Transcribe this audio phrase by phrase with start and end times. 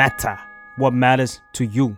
[0.00, 0.36] matter
[0.80, 1.88] what matters to you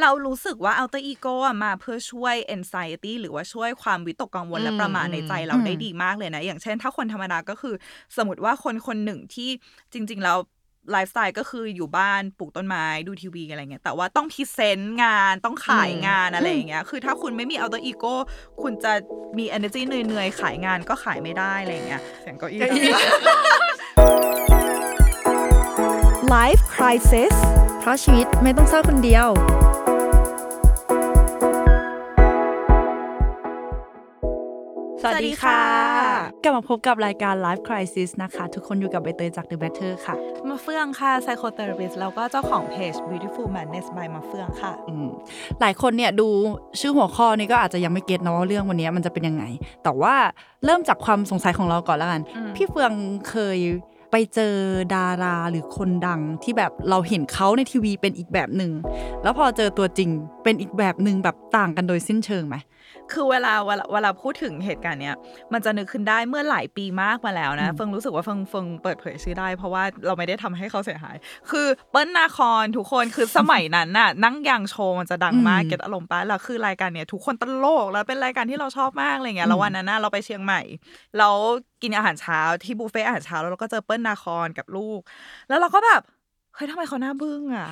[0.00, 7.74] เรารู้สึกว่า alter ego อะมาเพื่อช่วย anxiety หรือว่าช่วยความวิตกกังวลและประหม่าในใจเราได้ดีมากเลยนะ อย่างเช่น ถ้าคนธรรมดาก็คือ
[8.16, 9.50] สมมติว่าคนคนหนึ่งที่
[9.92, 10.38] จริง ๆ แล้ว
[10.92, 18.14] ไลฟ์สไตล์ก็คืออยู่บ้านปลูกต้นไม้ดูทีวีอะไรเงี้ยแต่ว่าต้อง present งานต้องขายงานอะไรอย่างเงี้ยคือถ้าคุณไม่มี alter ego
[18.62, 18.92] คุณจะ
[19.38, 22.60] มี energy เหนื่อยๆ ขายงานก็ขายไม่ได้อะไรเงี้ยเสียงเก้าอี้
[26.38, 27.34] Life Crisis
[27.80, 29.28] เพราะชีวิตไม่ต้องเศร้าคนเดียว
[35.02, 35.62] สวัสดีค่ะ
[36.42, 40.14] กลับมาพบกับรายการ Life Crisis นะคะ ทุกคนอยู่กับใบเตยจาก The Matter ค่ะ
[40.48, 45.08] มาเฟื่องค่ะ psychotherapist แล้วก็เจ้าของเพจ beautiful madness by มาเฟื่องค่ะ อืม
[45.60, 46.28] หลายคนเนี่ยดู
[46.80, 49.44] ชื่อหัวข้อนี้ก็อาจจะยังไม่เก็ตนะว่าเรื่องวันนี้มันจะเป็นยังไง
[49.84, 50.14] แต่ว่า
[50.64, 52.92] เริ่มจากความสงสัยของเราก่อนแล้วกันอืมพี่เฟือง
[53.30, 53.58] เคย
[54.10, 54.54] ไปเจอ
[54.94, 58.72] ดาราหรือคนดังที่แบบเราเห็นเขาในทีวีเป็นอีกแบบหนึ่ง
[59.22, 60.10] แล้วพอเจอตัวจริง
[60.42, 62.56] เป็นอีกแบบหนึ่งแบบต่างกันโดยสิ้นเชิงไหม
[63.12, 65.16] คือเวลาเวลาเวลาพูดถึงเหตุการณ์เนี้ย
[65.52, 71.16] มันจะนึกขึ้นได้เมื่อหลายปีมากมาแล้วนะอืมเฟิงรู้สึกว่าเฟิงเฟิงเปิดเผยชื่อได้ เพราะว่าเราไม่ได้ทำให้เขาเสียหาย
[71.50, 80.60] คือเปิ้ลนาครทุกคนคือสมัยนั้นน่ะนั่งยางโชว์มันจะดังมากอืม get อารมณ์ป้ะแล้วคือรายการเนี้ยทุกคนตลกแล้วเป็นรายการที่เราชอบมากอะไรเงี้ยแล้ววันนั้นน่ะเราไปเชียงใหม่
[81.18, 81.34] แล้ว
[81.82, 85.00] กินอาหารเช้าที่บุฟเฟ่ต์อาหารเช้าแล้วเราก็เจอเปิ้ลนาคอนกับลูก
[85.48, 86.02] แล้วเราก็แบบ
[86.54, 87.68] เฮ้ยทำไมเขาหน้าบึ้งอะ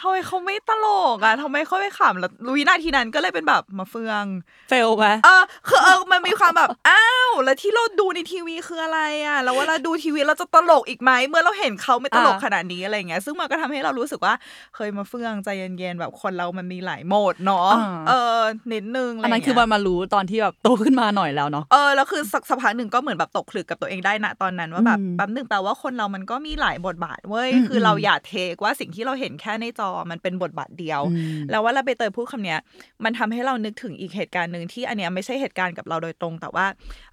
[0.00, 4.24] ทำไมเขาไม่ตลกอะทำไมเขาไม่ขำแล้ววินาทีนั้นก็เลยเป็นแบบมาเฟือง
[4.68, 14.34] เฟลไหมเออคือเออมันมีความแบบอ้าวแล้วที่เราดูในทีวีคืออะไรอะ แล้วเวลาดูทีวีเราจะตลกอีกไหมเมื่อเราเห็นเขาไม่ตลกอ่าขนาดนี้อะไรเงี้ย ซึ่งมันก็ทำให้เรารู้สึกว่า
[14.74, 17.68] เคยมาเฟืองใจเย็นๆแบบคนเรามันมีหลายโหมดเนาะ
[18.08, 18.40] เออ
[18.72, 32.58] นิดนึงะไรอันนั้นคือเงี้มัยนมารู้ตอนที่แบบโตขึ้นมาหน่อยแล้วเนาะเออแล้วคือสักสักพักหนึ่งก็เหมือนแบบตกผลึกกับตัวเองได้นะตอนนั้นว่าแบบอืมแป๊บหนึ่งแปลว่าคนเรามันก็มีหลายบทบาทเว้ยอืมคือเราอย่า take ว่าสิ่งที่เราเห็นแค่ในจอมันเป็นบทบาทเดียวอืมแล้วว่าเราไปเตยพูดคำเนี้ย
[33.04, 36.66] มันทำให้เรานึกถึงอีกเหตุการณ์หนึ่งที่อันเนี้ยไม่ใช่เหตุการณ์กับเราโดยตรง แต่ว่า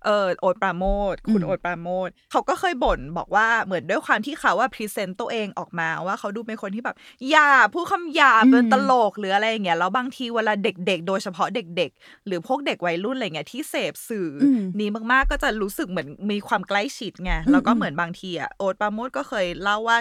[0.05, 6.95] เออโอ๊ตปราโมทคุณอืมโอ๊ตปราโมทเขาก็เคยบ่นบอกว่าเหมือนด้วยความที่เขาว่า present ตัวเองออกมาว่าเขาดูเป็นคนที่แบบ
[7.29, 19.97] หยาบพูดคำหยาบเป็นตลกหรืออะไรอย่างเงี้ยแล้วบางทีเวลาเด็ก ๆ โดยเฉพาะเด็ก ๆ หรือพวกเด็กวัยรุ่นอะไรเงี้ยที่เสพสื่ออมนี้มากๆก็จะรู้สึกเหมือนมีความใกล้ชิดไงแล้วก็เหมือนบางทีอะโอ๊ตปราโมทก็เคยเล่าว่า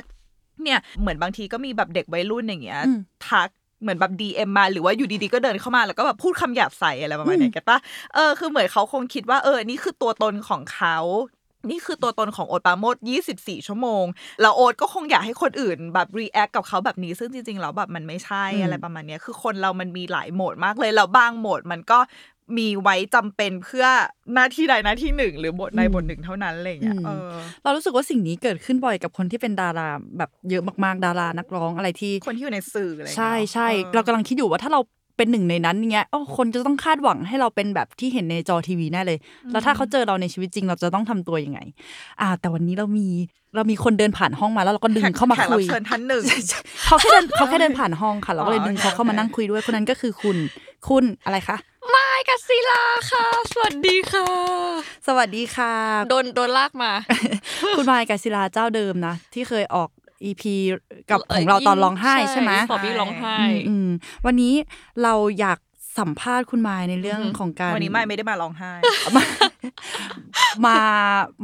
[0.63, 2.99] เนี่ยเหมือนบางทีก็มีแบบเด็กวัยรุ่นอย่างเงี้ยอืม
[3.29, 3.49] ทัก
[3.83, 7.79] เหมือนแบบ DM มาหรือว่าอยู่ดีๆก็เดินเข้ามาแล้วก็แบบพูดคำหยาบใส่อะไรประมาณเนี้ยแกปะ
[8.15, 10.99] เออคือเหมือนเขาคงคิดว่าเออนี่คือตัวตนของเขา
[11.71, 12.97] นี่คือตัวตนของโอ๊ตปราโมด
[13.33, 14.05] 24 ชั่วโมง
[14.41, 21.99] แล้วโอ๊ตก็คงอยากให้คนอื่นแบบ react กับเขาแบบนี้ซึ่งจริงๆ แล้วแบบมันไม่ใช่อืมอะไรประมาณเนี้ยคือคนเรามันมีหลายโหมดมากเลย แล้วบางโหมดมันก็
[22.59, 23.87] มีไว้จำเป็นเพื่อ
[24.35, 27.33] หน้าที่ใดหน้าที่หนึ่ง หรือบทใดบทหนึ่งเท่านั้นอะไรอย่างเงี้ยเออ
[27.63, 34.81] เรารู้สึกว่าสิ่งนี้เกิดขึ้นบ่อยกับคนที่เป็นดาราแบบเยอะมากๆ ดารานักร้องอะไรที่ คนที่อยู่ในสื่ออะไรอย่างใช่เงี้ยใช่ออเรากำลังคิดอยู่ว่าถ้าเรา
[35.19, 39.19] เป็นหนึ่งในนั้นเงี้ยโอ้คนจะต้องคาดหวังให้เราเป็นแบบที่เห็นในจอทีวีแน่เลย
[39.53, 41.61] แล้วถ้าเขาเจอเราในชีวิตจริงเราจะต้องทำตัวยังไง
[42.21, 43.09] อ่า แต่วันนี้เรามี
[43.57, 46.25] เรามีคนเดินผ่านห้องมาแล้วเราก็ดึงเข้ามาแขกคุรับยเชิญท่านหนึ่ง
[46.87, 50.37] เขาแค่เดินเขาแค่เดินผ่านห้องค่ะ เราก็เลยอ๋อดึงเขาเข้ามาโอเคนั่งคุยด้วยคนนั้นก็คือคุณ
[50.89, 51.57] คุณอะไรคะ
[51.91, 54.27] ไม้กัสซิลาค่ะ สวัสดีค่ะ
[55.07, 55.75] สวัสดีค่ะ
[56.11, 56.93] โดนโดนลากมา
[57.77, 59.89] คุณมายกาศิลาเจ้าเดิมนะ ที่เคยออก
[60.25, 60.55] อีพี
[61.11, 63.91] กับของเราตอนร้องไห้ใช่ไหมสอบพี่ร้องไห้อืมอืม
[64.27, 64.55] วันนี้
[65.03, 65.59] เราอยาก
[65.99, 68.73] สัมภาษณ์คุณมายในเรื่องอือหือของการวันนี้ไม่ไม่ได้มาร้องไห้
[69.17, 69.25] มา
[70.67, 70.77] มา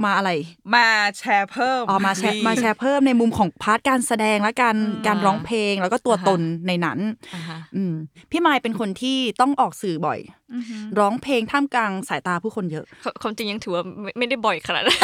[0.05, 0.31] มาอะไร
[0.75, 0.87] มา
[1.19, 6.99] แชร์เพิ่มอ๋อมาแชร์มาแชร์เพิ่มในมุมของ part การแสดงและการอืมการร้องเพลงแล้วก็ตัวตนในนั้น
[7.35, 7.95] อ่าฮะอืม
[8.31, 10.38] พี่มายเป็นคนที่ต้องออกสื่อบ่อยอือหือ
[10.99, 12.85] ร้องเพลงท่ามกลางสายตาผู้คนเยอะ
[13.23, 14.99] ความจริงยังถือว่าไม่ไม่ได้บ่อยขนาดนั้น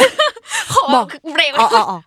[0.73, 1.99] ขอบอกเบรกไว้อ๋ออ๋ออ๋อ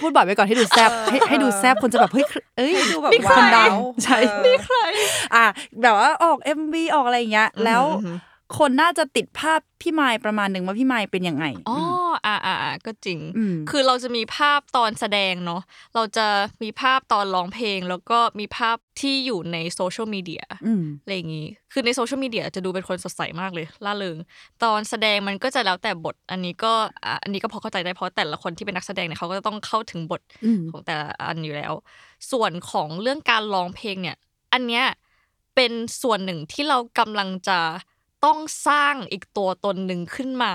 [0.00, 4.78] พูดบ่อยไปก่อนให้ดูแซบให้ให้ดูแซบคนจะแบบเฮ้ยเอ้ยให้ดูแบบนี่คนดังว้าวใช่เออใคร
[5.34, 5.44] อะ
[5.82, 8.16] แบบว่าออก MV ออกอะไรอย่างเงี้ยแล้วอือหือ
[8.58, 11.78] คนน่าจะติดภาพพี่ไมายประมาณหนึ่งว่าพี่ไมายเป็นยังไงอ๋อ
[12.26, 15.62] อ่าอ่าอ่าก็จริงอืมคือเราจะมีภาพตอนแสดงเนาะ
[15.94, 16.26] เราจะ
[16.62, 24.16] มีภาพตอนร้องเพลง แล้วก็มีภาพที่อยู่ในโซเชียลมีเดียอืมอะไรอย่างงี้ คือในโซเชียลมีเดียจะดูเป็นคนสดใสมากเลยล่าเริง
[24.64, 26.72] ตอนแสดงมันก็จะแล้วแต่บท อันนี้ก็
[27.04, 31.72] อะอันนี้ก็พอเข้าใจได้เพราะแต่ละคนที่เป็นนักแสดงเนี่ยเขาก็จะต้องเข้าถึงบทอืมของแต่ละอันอยู่แล้ว
[32.30, 34.16] ส่วนของเรื่องการร้องเพลงเนี่ย
[34.52, 34.84] อันเนี้ย
[35.54, 35.72] เป็น
[36.02, 37.58] ส่วนหนึ่งที่เรากำลังจะ
[38.24, 38.38] ต้อง
[38.68, 40.54] สร้างอีกตัวตนหนึ่งขึ้นมา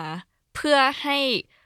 [0.55, 1.17] เพื่อให้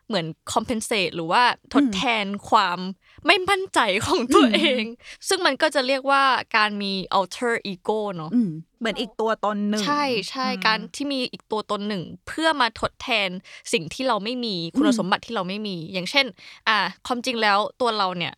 [0.08, 2.80] เหมือน compensate หรือว่าทดแทนความ
[3.26, 4.84] ไม่มั่นใจของตัวเอง
[5.28, 6.24] ซึ่งมันก็จะเรียกว่า
[6.58, 13.30] การมี alter ego เนาะอืมเหมือนอีกตัวตนหนึ่ง ใช่ใช่อืมการที่มีอีกตัวตนหนึ่ง เพื่อมาทดแทน
[13.74, 16.26] สิ่งที่เราไม่มีคุณสมบัติที่เราไม่มี อย่างเช่น
[16.68, 16.78] อ่า
[17.08, 18.34] ความจริงแล้วตัวเราเนี่ย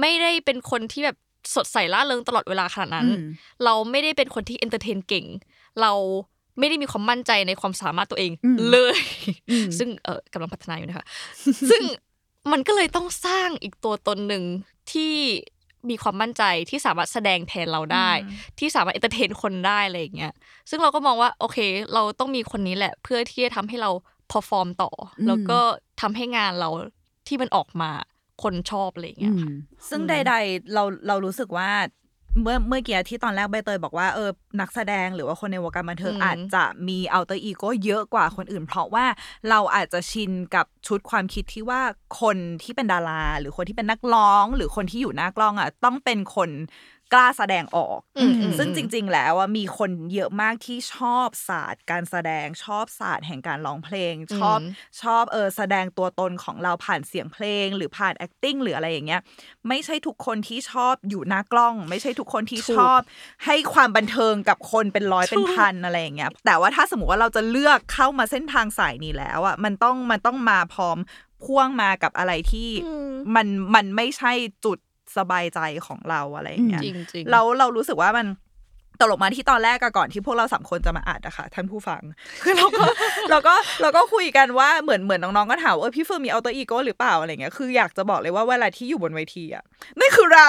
[0.00, 1.16] ไม่ได้เป็นคนที่แบบ
[1.54, 3.24] สดใสร่าเริงตลอดเวลาขนาดนั้นอืม
[3.64, 5.26] เราไม่ได้เป็นคนที่ entertain เก่ง
[5.80, 5.92] เรา
[6.58, 8.98] ไม่ได้มีความมั่นใจในความสามารถตัวเองอืมเลย
[9.50, 11.06] อืมซึ่งเออกำลังพัฒนาอยู่นะคะ
[11.70, 11.82] ซึ่ง
[12.52, 14.44] มันก็เลยต้องสร้างอีกตัวตนหนึ่ง
[14.92, 15.14] ที่
[15.90, 18.10] มีความมั่นใจที่สามารถแสดงแทนเราได้
[18.58, 20.32] ที่สามารถ entertain คนได้อะไรอย่างเงี้ย
[20.70, 21.58] ซึ่งเราก็มองว่าโอเค
[21.94, 23.90] เราต้องมีคนนี้แหละ เพื่อที่จะทำให้เรา
[24.30, 25.60] perform ต่ออมแล้วก็
[26.00, 26.70] ทำให้งานเรา
[27.28, 27.90] ที่มันออกมา
[28.42, 29.50] คนชอบอะไรอย่างอืเงี้ยมค่ะ
[29.88, 31.70] ซึ่งใด ๆ เราเรารู้สึกว่า
[32.42, 34.30] เมื่อเมื่อกี้ที่ตอนแรกใบเตยบอกว่าเออ
[34.60, 39.06] นักแสดงหรือว่าคนในวงการบันเทิงอืมอาจจะมี alter ego เยอะกว่าคนอื่น เพราะว่า
[39.48, 41.80] เราอาจจะชินกับชุดความคิดที่ว่า
[42.20, 46.50] คนที่เป็นดารา หรือคนที่เป็นนักร้อง หรือคนที่อยู่หน้ากล้องอะต้องเป็นคน
[47.12, 54.72] กล้าแสดงออกอืมอืมซึ่งจริง ๆ แล้วอะมีคนเยอะมากที่ชอบศาสตร์ การแสดงชอบศาสตร์แห่งการร้องเพลง ชอบอืม
[55.02, 59.20] ชอบเออแสดงตัวตนของเราผ่านเสียงเพลง หรือผ่าน acting หรืออะไรอย่างเงี้ย
[59.68, 63.00] ไม่ใช่ทุกคนที่ชอบอยู่หน้ากล้อง ไม่ใช่ทุกคนที่ชอบ
[63.46, 70.98] ให้ความบันเทิงกับคนเป็นร้อยเป็นพันอะไรอย่างเงี้ย แต่ว่าถ้าสมมติว่าเราจะเลือกเข้ามาเส้นทางสายนี้แล้วอะมันต้องมันต้องมาพร้อม
[71.44, 74.32] พ่วงมากับอะไรที่อืมมันมันไม่ใช่
[74.64, 74.78] จุด
[75.16, 78.26] สบายใจของเราอะไรอย่างเงี้ยจริงๆเราเรารู้สึกว่ามัน
[79.00, 82.02] ตลกมาที่ตอนแรกอะก่อนที่พวกเราสามคนจะมาอัดอะค่ะท่านผู้ฟัง
[82.42, 82.84] คือเราก็
[83.30, 89.64] เราก็เราก็คุยกันว่าเหมือนเหมือนน้องๆก็ถามว่าเออพี่เฟิร์นมี alter ego หรือเปล่าอะไรเงี้ยคืออยากจะบอกเลยว่าเวลาที่อยู่บนเวทีอะ
[90.00, 90.48] นั่นคือเรา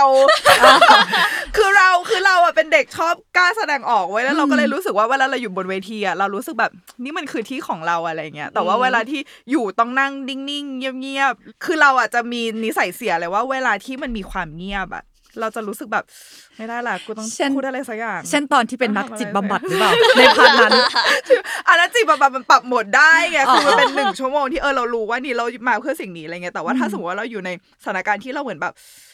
[1.57, 6.71] คือเราคือเราอะเป็นเด็กชอบกล้าแสดงออกไว้แล้วเราก็เลยรู้สึกว่าเวลาเราอยู่บนเวทีอะเรารู้สึกแบบ
[7.03, 9.21] นี่มันคือที่ของเราอะไรเงี้ยแต่ว่าเวลาที่
[9.51, 15.03] อยู่ต้องนั่งนิ่งๆเงียบๆคือเราอะจะมีนิสัยเสียเลยว่า เวลาที่มันมีความเงียบอะ
[15.39, 16.05] เราจะรู้สึกแบบ
[16.57, 20.71] ไม่ได้ละกูต้องเช่นพูดอะไรสักอย่าง เช่นตอนที่เป็นนักจิตบำบัดหรือเปล่า ใน part นั้น
[21.67, 27.49] อันนั้นจิตแบบมันปรับโหมดได้ไงอ๋อคือมันเป็นหนึ่งชั่วโมงที่เออเรารู้ว่านี่เรามาเพื่อสิ่งนี้อะไรเงี้ยแต่ว่าถ้าสมมติว่าเราอยู่ใน
[27.83, 28.73] สถานการณ์ที่เราเหมือนแบบ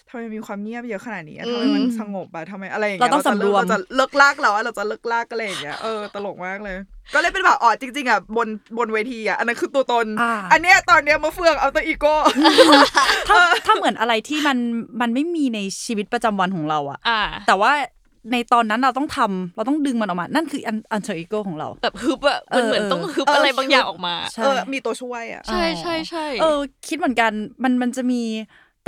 [0.10, 6.78] ทำไมมีความเงียบเยอะขนาดนี้อะทำไมมันสงบอะทำไมอะไรอย่างเงี้ยเราต้องจะสำรวม เราจะเลิ่กลั่กเราอะเราจะเลิ่กลั่กอะไรอย่างเงี้ยเออตลกมากเลย
[7.14, 8.48] ก็เลยเป็นแบบอ๋อจริงๆอะบน
[8.78, 12.16] บนเวทีอะอันนั้นคือตัวตน อ่า อันเนี้ยตอนเนี้ยมาเฟือง alter ego
[13.30, 14.58] ถ้าถ้าเหมือนอะไรที่มัน
[15.02, 17.72] มันไม่มีในชีวิตประจำวันของเราอะ อ่าแต่ว่า
[18.32, 27.32] ในตอนนั้นเราต้องทำเราต้องดึงมันออกมา นั่นคืออัน alter ego ของเรา แบบฮึบอะมันเหมือนเออต้องฮึบเอออะไรบางอย่างออกมาใช่เออมีตัวช่วยอะใช่ใช่ใช่เออ คิดเหมือนกัน
[27.64, 28.22] มันมันจะมี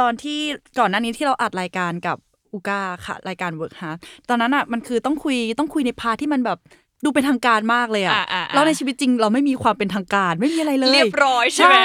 [0.01, 0.39] ตอนที่
[0.79, 2.17] ก่อนหน้านี้ที่เราอัดรายการกับ
[2.53, 3.97] อูกาค่ะ รายการ Work Hard
[4.29, 6.59] ตอนนั้นอะมันคือต้องคุยต้องคุยใน part ที่มันแบบ
[7.03, 11.77] ดูเป็นทางการมากเลยอะอ่าอ่าอ่าแล้วในชีวิตจริงเราไม่มีความเป็นทางการไม่มีอะไรเลย เรียบร้อยใช่ไหม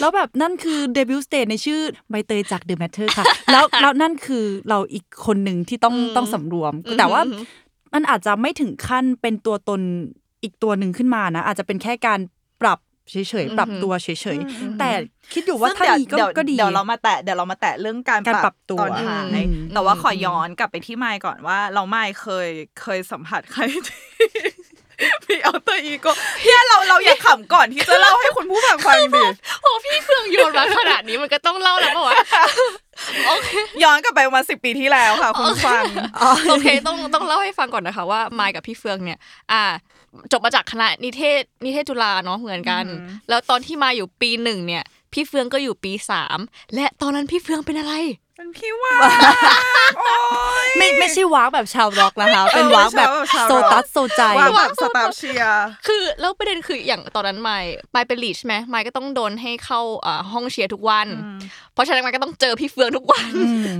[0.00, 1.80] แล้วแบบนั่นคือ debut stage ในชื่อ
[2.10, 7.42] ใบเตยจาก The Matter ค่ะ แล้วแล้วนั่นคือเราอีกคนหนึ่งที่ต้องอืมต้องสำรวมอืมแต่ว่าอืม
[7.94, 9.80] มันอาจจะไม่ถึงขั้นเป็นตัวตน
[10.42, 12.20] อีกตัวหนึ่งขึ้นมานะ อาจจะเป็นแค่การ
[12.62, 12.78] ปรับ
[13.10, 14.90] เฉยๆปรับตัวเฉยๆแต่
[15.32, 22.48] คิดอยู่ว่าซึ่งถ้าเดี๋ยวมีก็เดี๋ยวก็ดีเดี๋ยวเรามาแตะเดี๋ยวเรามาแตะเรื่องการการปรับตัวตอนท้ายอืมแต่ว่าขออืมย้อนกลับไปที่ไมค์ก่อนว่า เราไม่เคย
[22.82, 24.17] เคยสัมผัสใครที่
[25.28, 26.10] มี alter ego
[26.42, 29.24] เฮียเราเราอย่าขำก่อนที่จะเล่าให้คุณผู้ฟังฟังดิ
[29.62, 32.14] โอ้พี่เฟืองโยนมาขนาดนี้มันก็ต้องเล่าแล้วป่าวะ
[33.26, 33.50] โอเค
[33.82, 35.82] ย้อนกลับไปประมาณสิปีที่แล้วค่ะ คุณผู้ฟัง
[36.48, 39.18] โอเคต้องต้องเล่าให้ฟังก่อนนะคะ ว่ามายกับพี่เฟืองเนี่ย
[39.52, 39.62] อ่า
[40.32, 46.38] จบมาจากคณะนิเทศนิเทศจุฬาเนาะเหมือนกันอือหือแล้วตอนที่มาอยู่ปีหนึ่งเนี่ย พี่เฟืองก็อยู่ปีสาม
[46.74, 47.94] และตอนนั้นพี่เฟืองเป็นอะไร
[48.38, 48.94] เป็นพี่ว่า
[49.98, 50.10] โอ๊
[50.66, 61.08] ยไม่ไม่ใช่วากแบบชาวร็อกนะคะ เป็นวากแบบไม่ใช่วากแบบชาวโซร็อก ตัสโซใจว่าแบบสตาร์เชียร์ คือแล้วประเด็นคืออย่างตอนนั้นไมค์ไมค์เป็นลีดใช่ไหมไมค์ก็ต้องโดนให้เข้าอ่าห้องเชียร์ทุกวัน
[61.74, 63.30] เพราะฉะนั้นไมค์ก็ต้องเจอพี่เฟืองทุกวัน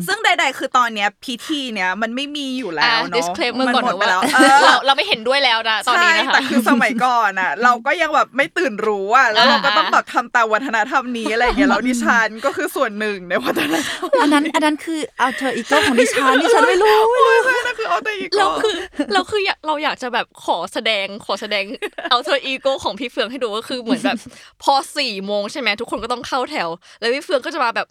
[0.07, 18.75] ซึ่งใด ๆ คือตอนเนี้ยพิธีเนี้ยมันไม่มีอยู่แล้อ่าวเนาะ disclaimer มัก่อนหมดนะไปว่าแล้วเออเราเราไม่เห็นด้วยแล้วนะตอนนี้นะใช่คะ แต่คือสมัยก่อนอะ เราก็ยังแบบไม่ตื่นรู้อะแล้วเราก็ต้องแบบทำตามวัฒนธรรมนี้อะไรอย่างเงี้ยแล้วดิฉันก็คือส่วนหนึ่งในวัฒนธรรมอันนั้นอันนั้นคืออัลเทอร์อีโกของดิฉันดิฉันไม่รู้ไม่รู้ใช่นั่นคือเอาแต่อีกเราคือ
[19.13, 21.65] เราคืออยากเราอยากจะแบบขอแสดงขอแสดง
[22.11, 24.19] เอาเธออีโก้ของพี่เฟืองให้ดูก็คือเหมือนแบบ
[24.63, 26.69] พอสี่โมงใช่ไหมทุกคนก็ต้องเข้าแถว
[27.01, 27.87] แล้วพี่เฟืองก็จะมาแบบ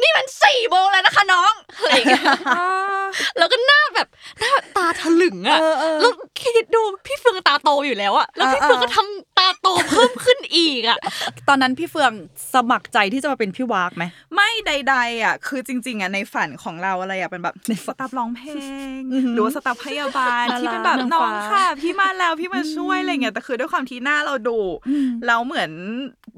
[0.00, 2.24] นี่มันสี่โมงแล้วนะคะน้องอะไรอย่างเงี้ย
[3.38, 4.08] แล้วก็หน้าแบบ
[4.40, 5.58] หน้าตาถลึงอะ
[6.00, 10.98] แล้วคิดดูพี่เฟืองตาโตอยู่แล้วอะแล้วพี่เฟืองก็ทำตาโตเพิ่มขึ้นอีกอะ
[11.48, 12.12] ตอนนั้นพี่เฟือง
[12.54, 14.04] สมัครใจที่จะมาเป็นพี่วากไหม
[14.34, 17.54] ไม่ใด ๆอะคือจริง ๆอะในฝันของเราอะไรอะเป็นแบบ
[17.86, 18.50] สตาฟร้องเพล
[18.98, 24.60] งอือหือหรือว่าสตาฟพยาบาลน่ารักที่เป็นแบบนางน้อฟ้างค่ะ พี่มาแล้วพี่มาช่วยอะไรเงี้ยแต่คือด้วยความที่หน้าเราดุ
[25.26, 25.70] เราเหมือน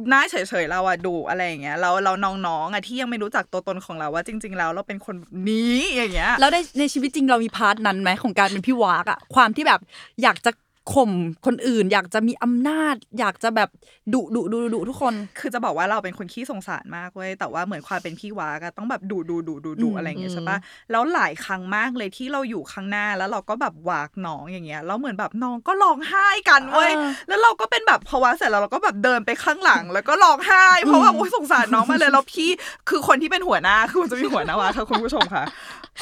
[0.08, 2.12] หน้าเฉยๆเราอะดุอะไรอย่างเงี้ยเราเรา
[2.46, 9.80] น้องๆอะที่ยังไม่รู้จักตัวตนของเราว่าจริง ๆ แล้วเราเป็นคนแบบนี้อย่างเงี้ยแล้วในในชีวิตจริงเรามีพาร์ทนั้นไหมของการเป็นพี่วากอะความที่แบบ
[10.22, 10.50] อยากจะ
[10.94, 11.12] ข่ม
[11.46, 13.68] คนอื่น อยากจะมีอำนาจ อยากจะแบบ
[14.12, 20.58] ดุดุดุดุทุกคน คือจะบอกว่าเราเป็นคนขี้สงสารมากเว้ยแต่ว่าเหมือนความเป็นพี่วากอะต้องแบบดูดูดูดูดูอืมอะไรอย่างเงี้ยใช่ปะ
[20.90, 32.50] แล้วหลายครั้งมากเลยที่เราอยู่ข้างหน้าแล้วเราก็แบบวากน้องอย่างเงี้ยแล้วเหมือนแบบน้องก็ร้องไห้กันเว้ยเออแล้วเราก็เป็นแบบพอวาเสร็จแล้วเราก็แบบเดินไปข้างหลัง แล้วก็ร้องไห้เพราะว่าโอ๊ยสงสารน้องมากเลยแล้วพี่
[32.88, 35.44] คือคนที่เป็นหัวหน้าคือมันจะมีหัวหน้าวาค่ะคุณผู้ชมค่ะ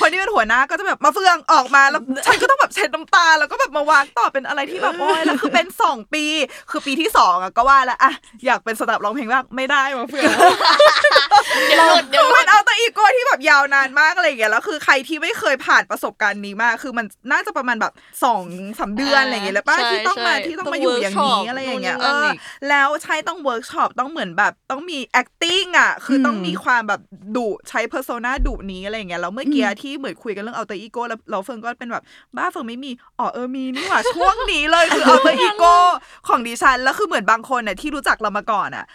[0.01, 6.25] คนที่เป็นหัวหน้าก็จะแบบมาเฟืองออกมาแล้วฉันก็ต้องแบบเช็ดน้ำตา แล้วก็แบบมาวางต่อเป็นอะไรที่แบบโอ้ยแล้วคือเป็นสองปี
[6.71, 8.13] คือปีที่สองอะก็ว่าแล้วอะ
[8.47, 10.33] อยากเป็นสตับร้องเพลงบ้างไม่ได้มาเฟือง
[11.69, 17.93] เดี๋ยวหลุดเดี๋ยวคือหลุมัดนเอาแต่อีโก้ที่แบบยาวนานมากอะไรอย่างเงี้ยแล้วคือใครที่ไม่เคยผ่านประสบการณ์นี้มาคือมันน่าจะประมาณแบบ
[18.25, 18.43] สอง
[18.79, 22.39] สามเดือนอะไรอย่างเงี้ยแล้วป้าใช่ที่ต้องมาใช่ที่ต้องต้องมาอยู่อย่างนี้ workshop อะไรอย่างเงี้ยนู่เอนนี่อนั่นอีก
[22.69, 27.01] แล้วใช่ต้องเวิร์กช็อปต้องเหมือนแบบต้องมี acting อะ คือต้องมีความแบบ
[27.37, 32.03] ดุใช้ persona ดุนี้อะไรอย่างเงี้ยแล้วเมื่อกี้ที่เหมือนคุยกันเรื่องเอาแต่อีโก้แล้วเราเฟิงก็เป็นแบบ
[32.37, 35.75] บ้าเฟิงไม่มีอ๋อเออมีนี่หว่าช่วงนี้เลยคือเอาแต่อีโก้
[36.29, 38.87] ของดิฉันแล้วคือเหมือนบางคนน่ะที่รู้จักเรามาก่อนอะ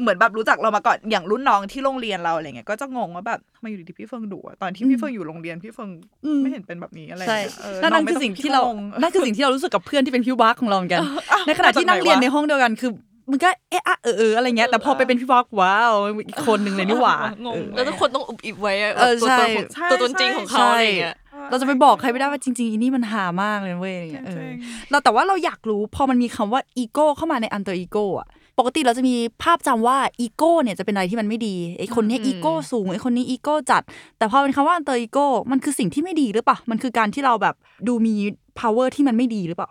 [0.00, 5.90] เหมือนแบบรู้จักเรามาก่อนอย่างรุ่นน้องที่โรงเรียนเราอะไรเงี้ยก็จะงงว่าแบบทำไมาอยู่ดีๆพี่เฟิงดุอะตอนที่พี่เฟิงอยู่โรงเรียนพี่เฟิง
[6.24, 11.00] อืมไม่เห็นเป็นแบบนี้อะไรใช่เงี้ยเออนั่นน้นั่งนไม่คือต้สิ่งที่เราพี่งงนั่นคือสิ่งที่เรารู้สึกกับเพื่อนที่เป็นพี่วักของเราเหมือนกัน
[11.46, 12.90] ในขณะที่นั่งมาจากไหนวะเรียนในห้องเดียวกันคือ
[13.30, 15.92] มันก็เอะอะเออเอออะไรเงี้ยแต่พอไปเป็นพี่วักว้าว
[16.28, 21.16] อีกคนหนึ่งเลยนี่หว่างงเออแล้วทุกคนต้องอุบอิบไว้อะเออตัวใช่ตนของใช่ตัวตนจริงของเขาใช่อะไรอย่างเงี้ย
[21.50, 24.58] เราจะไปบอกใครไม่ได้ว่าจริงๆอีนี่มันหามากเลยเว้ยอะไรเงี้ยเออจริง
[24.90, 33.82] เราแต่ว่าเราอยากรู้พอมันมีคำว่าอีโก้เข้ามาในอันเตอร์อีโก้อะ ปกติเราจะมีภาพจำว่าอีโก้เนี่ยจะเป็นอะไรที่มันไม่ดีไอ้คนเนี้อืมอีโก้สูงไอ้คนนี้อีโก้จัด
[34.18, 37.54] แต่พอเป็นคำว่า alter ego มันคือสิ่งที่ไม่ดีหรือเปล่ามันคือการที่เราแบบ
[37.88, 38.14] ดูมี
[38.60, 39.70] power ที่มันไม่ดีหรือเปล่า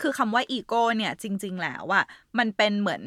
[0.00, 2.04] คือคำว่าอีโก้เนี่ยจริง ๆ แล้วอะ
[2.38, 3.02] มันเป็นเหมือน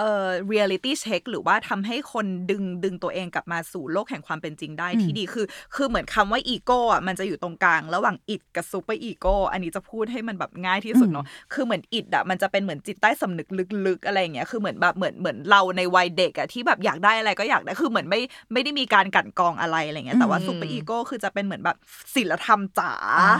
[0.00, 13.48] เอ่อ reality check หรือว่าทำให้คนดึงดึงตัวเองกลับมาสู่โลกแห่งความเป็นจริงได้อืมที่ดีคือ คือเหมือนคำว่าอีโก้อะมันจะอยู่ตรงกลาง ระหว่าง id กับ superego อันนี้จะพูดให้มันแบบง่ายที่สุดเนาะคือเหมือน id อะมันจะเป็นเหมือนจิตใต้สำนึก
[13.86, 18.20] ลึกๆ อะไรอย่างเงี้ยคือเหมือนแบบเหมือนเหมือนเราในวัยเด็กอะที่แบบอยากได้อะไรก็อยากได้คือเหมือนไม่
[18.52, 21.76] ไม่ได้มีการกลั่นกรองอะไรอะไรเงี้ยแต่ว่าอืม superego คือจะเป็นเหมือนแบบ
[22.14, 23.30] ศีลธรรมจ๋าอ่า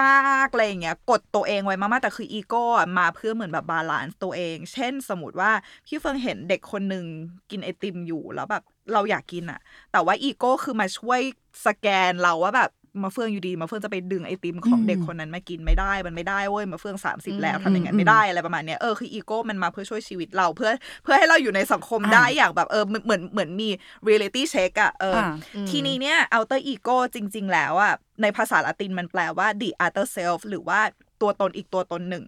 [0.00, 5.50] มากๆอะไรอย่างเงี้ยกดตัวเองไว้มากๆแต่คืออีโก้อะมาเพื่อเหมือนแบบ balance ตัวเอง เช่นสมมติว่า
[5.86, 7.04] พี่เฟิงเห็นเด็กคนหนึ่ง
[7.50, 8.62] กินไอติมอยู่แล้วแบบ
[8.92, 9.60] เราอยากกินอะ
[9.92, 11.20] แต่ว่าอีโก้คือมาช่วย
[11.66, 12.70] สแกนเราว่าแบบ
[13.02, 20.70] มาเฟืองอยู่ดีมาเฟืองจะไปดึงไอติมของอืมเด็กคนนั้นมากินไม่ได้มันไม่ได้เว้ยมาเฟืองสามสิบอืมแล้วทำอย่างนั้นอืมไม่ได้อะไรประมาณเนี้ยเออคืออีโก้มันมาเพื่อช่วยชีวิตเราเพื่อ
[21.02, 23.68] เพื่อให้เราอยู่ในสังคมอ่าได้อย่างแบบเออเหมือนเหมือนเหมือนมี
[24.06, 25.32] reality check อะเออออ่า
[25.70, 30.80] ทีนี้เนี่ย outer ego จริง ๆ แล้วอะในภาษาละตินมันแปลว่า the other self หรือว่า
[31.20, 32.24] ตัวตนอีกตัวตนหนึ่ง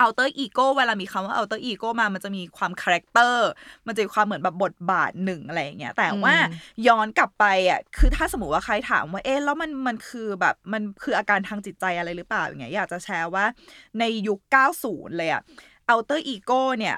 [0.00, 3.34] อืม outer ego เวลามีคำว่า outer ego มามันจะมีความ character
[3.86, 6.54] มันจะมีความเหมือนแบบบทบาทหนึ่งอะไรอย่างเงี้ยแต่ว่าอืม
[6.88, 13.44] ย้อนกลับไปอะคือถ้าสมมติว่าใครถามว่าเอ๊ะแล้วมันมันคือแบบมันคืออาการทางจิตใจอะไรหรือเปล่าอย่างเงี้ยอยากจะแชร์ว่า
[13.98, 15.42] ในยุค 90 เลยอะ
[15.90, 16.96] outer ego เนี่ย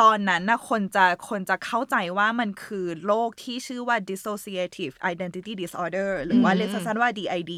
[0.00, 7.52] ตอนนั้นนะคนจะคนจะเข้าใจว่ามันคือโรคที่ชื่อว่า dissociative identity disorder หรือว่าอืมเรียกสั้นๆว่า DID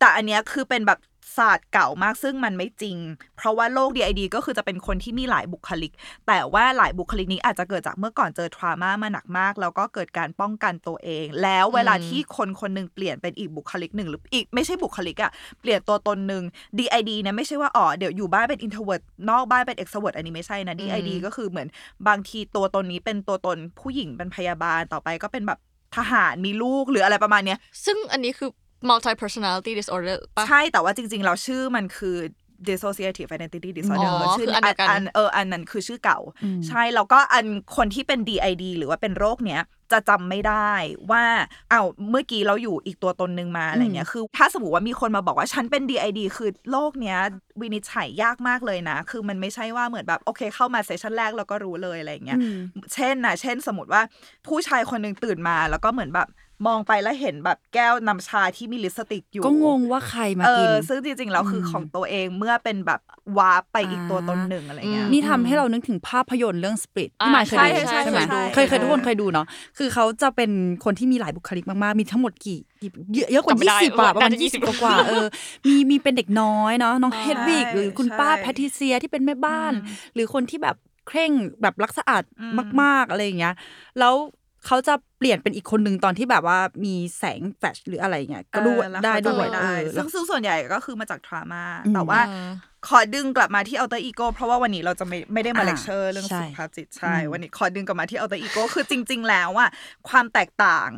[0.00, 0.98] แต่อันเนี้ยคือเป็นแบบ
[1.36, 2.96] ศาสตร์เก่ามากซึ่งมันไม่จริง
[3.36, 5.92] เพราะว่าโรค DID ก็คือจะเป็นคนที่มีหลายบุคลิก
[6.26, 16.42] แต่ว่าหลายบุคลิกนี้อาจจะเกิดจากเมื่อก่อนเจอทรามามาหนักมาก แล้วก็เกิดการป้องกันตัวเอง แล้วเวลาอืมที่คนคนหนึ่งเปลี่ยนเป็นอีกบุคลิกหนึ่งหรืออีกไม่ใช่บุคลิกอะเปลี่ยนตัวตนหนึ่ง
[16.78, 21.68] DID เนี่ยไม่ใช่ว่าอ๋อเดี๋ยวอยู่บ้านเป็น introvert นอกบ้านเป็น extrovert อันนี้ไม่ใช่นะ DID ก็คือเหมือน
[22.08, 25.60] บางทีตัวตนนี้เป็นตัวตนผู้หญิงเป็นพยาบาลต่อไปก็เป็นแบบ
[25.96, 28.50] ทหารมีลูกหรืออะไรประมาณเนี้ย ซึ่งอันนี้คือ
[28.88, 32.16] multi personality disorder ปะ ใช่แต่ว่าจริง ๆ เราชื่อมันคือ
[32.68, 37.46] dissociative identity disorder อ๋อชื่คืออันเดียวกัน อันเอออันนั้นคือชื่อเก่าอืมใช่ แล้วก็อัน
[37.76, 39.62] คนที่เป็น DID หรือว่าเป็นโรคเนี้ย
[39.92, 40.72] จะจำไม่ได้
[41.10, 41.24] ว่า
[41.70, 47.18] เอาวเมื่อกี้เราอยู่อีกตัวตนหนึ่งมาอะไรเงี้ยคือถ้าสมมติว่ามีคนมาบอกว่าฉันเป็น DID คือโรคเนี้ย
[47.60, 52.58] วินิจฉัยยากมากเลยนะ คือมันไม่ใช่ว่าเหมือนแบบ โอเคเข้ามา session แรกเราก็รู้เลยอะไรเงี้ยอืม
[52.94, 54.02] เช่นนะเช่นสมมติว่า
[54.46, 56.28] ผู้ชายคนหนึ่งตื่นมาแล้วก็เหมือนแบบ
[56.66, 63.00] มองไปแล้วเห็นแบบแก้วน้ำชาที่มีลิปสติกอยู่ ก็งงว่าใครมาเอกินอซึ่งจริงๆแล้วคืออมของตัวเองเมื่อเป็นแบบ
[63.38, 69.46] warp ไปอีกตัวตนหนึ่งอะไรเงี้ยอืมนี่ทำให้เรานึกถึงภาพยนตร์เรื่อง Split อ่าที่มายเคยดูใช่ใช่ใช่ไหมใช่เคยเคยใช่ทุกคนเคยดูเนาะ
[69.78, 70.50] คือเขาจะเป็น
[70.84, 75.26] คนที่มีหลายบุคลิกมากๆ มีทั้งหมดกี่กี่เยอะเยอะกว่าจำไม่ได้ยี่สิบอะประมาณน่าจะยี่สิบ20กว่าๆเออ
[75.66, 79.72] มีมีเป็นเด็กน้อยเนาะน้องใช่เฮดวิกหรือคุณป้าใช่แพทริเซียที่เป็นแม่บ้าน
[80.14, 80.76] หรือคนที่แบบ
[81.08, 83.54] เคร่งแบบรักสะอาดอืมมาก ๆ อะไรอย่างเงี้ย
[83.98, 84.14] แล้ว
[84.66, 92.50] เขาจะเปลี่ยนเป็นอีกคนหนึ่งตอนที่แบบว่ามีแสงแฟลชหรืออะไรเงี้ยก็ดูเออแล้วได้เขาด้จะวยได้เออแล้ซึ่วงซึ่งส่วนใหญ่ก็คือมาจากทรามาอืมแต่ว่าเออ
[92.88, 99.70] ขอดึงกลับมาที่ outer ego เพราะว่าวันนี้เราจะไม่ไม่ได้มาอ่าเลคเชอร์เรื่องใช่สุขภาพจิตใช่อืมวันนี้ขอดึงกลับมาที่ outer ego คือจริง ๆ แล้วอะ
[100.08, 100.88] ความแตกต่าง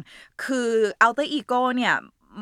[0.45, 0.69] คือ
[1.03, 1.95] outer ego เนี่ย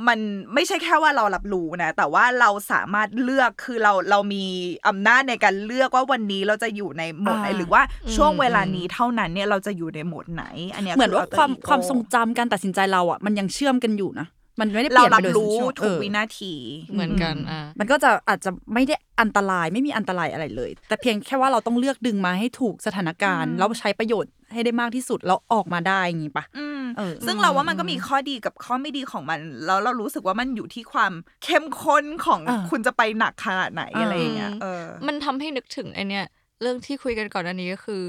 [0.09, 0.19] มัน
[0.55, 4.45] ไม่ใช่แค่ว่าเรารับรู้นะ แต่ว่าเราสามารถเลือกคือเราเรามี
[4.89, 7.83] อำนาจในการเลือกว่าวันนี้เราจะอยู่ในโหมดไหนอ่าหรือว่า
[8.17, 10.45] ช่วงเวลานี้เท่านั้นเนี่ยเราจะอยู่ในโหมดไหน
[10.75, 14.27] อันเนี้ยเหมือนว่า alter ความ ego ความทรงจำการตัดสินใจเราอะมันยังเชื่อมกันอยู่นะ
[14.61, 16.55] มันไม่ได้เปเราลี่ยนรัไปบโดยรู้สิ้นเชิงทุกเออวินาที
[16.93, 31.13] เหมือนกันอ่ามันก็จะอาจจะไม่ได้อันตรายไม่มีอันตรายอะไรเลย แต่เพียงแค่ว่าเราต้องเลือกดึงมาให้ถูกสถานการณ์แล้วใช้ประโยชน์ให้ได้มากที่สุดแล้วออกมาได้อย่างงี้ปะอืมเออซึ่งเราว่ามันก็มีข้อดีกับข้อไม่ดีของมัน แล้วเรารู้สึกว่ามันอยู่ที่ความ
[31.45, 36.25] เข้มข้นของอ่าคุณจะไปหนักขนาดไหนอ่าอะไรอย่างเงี้ยเออมันทำให้นึกถึงไอเนี้ย
[36.63, 38.03] เรื่องที่คุยกันก่อนอันนี้ก็คือ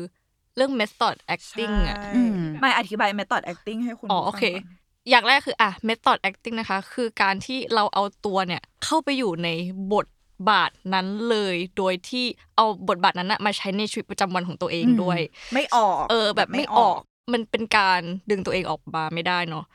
[0.58, 4.62] เรื่อง method acting อะใช่อืมไม่อธิบาย method acting ให้คุณอ๋อผู้โอฟังเคก่
[5.06, 9.50] อนอย่างแรกคืออะ method acting นะคะ คือการที่เราเอาตัวเนี่ยเข้าไปอยู่ใน
[9.94, 10.06] บท
[10.50, 15.20] บาทนั้นเลย โดยที่เอาบทบาทนั้นนะมาใช้ในชีวิตประจำวันของตัวเองอืมด้วย
[15.54, 17.00] ไม่ออก เออ แบบไม่ออก
[17.34, 19.66] มันเป็นการดึงตัวเองออกมาไม่ได้เนาะ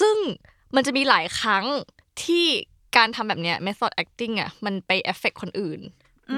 [0.00, 0.16] ซึ่ง
[0.74, 1.64] มันจะมีหลายครั้ง
[2.24, 2.46] ที่
[2.96, 5.80] การทำแบบเนี้ย method acting อะ มันไปเอฟเฟกคนอื่น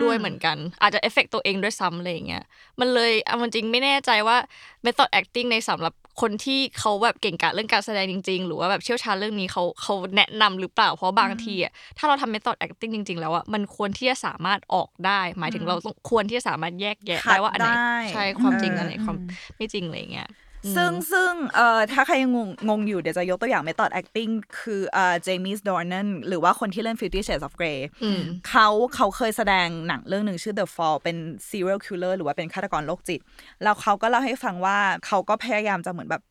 [0.02, 2.44] ด้วยเหมือนกัน อาจจะเอฟเฟกตัวเองด้วยซ้ำอะไรอย่างเงี้ย
[2.80, 4.36] มันเลยเอาจริงๆไม่แน่ใจว่า
[4.84, 19.16] method acting ในสำหรับ คนที่เขาแบบเก่งกาจเรื่องการแสดงจริง ๆ หรือว่าแบบเชี่ยวชาญเรื่องนี้เขาเขาแนะนำหรือเปล่าเพราะบางทีอะถ้าเราทำ method acting จริง ๆ แล้วอะมันควรที่จะสามารถออกได้ หมายถึงเราต้องควรที่จะสามารถแยกแยะได้ว่าอันไหน cut ได้ใช่ความจริงเอออัอันไหนความ
[19.56, 20.28] ไม่จริงอะไรอย่างเงี้ย
[20.76, 31.16] ซึ่งซึ่งเอ่อถ้าใครยังงงงงอยู่เดี๋ยวจะยกตัวอย่าง method acting คือเอ่อ Jamie Dornan หรือว่าคนที่เล่น Fifty Shades of Grey อืมเขาเขาเคยแสดงหนังเรื่องหนึ่งชื่อ The Fall เป็น
[31.48, 33.20] serial killer หรือว่าเป็นฆาตกรโรคจิต
[33.62, 36.22] แล้วเขาก็เล่าให้ฟังว่าเขาก็พยายามจะเหมือนแบบ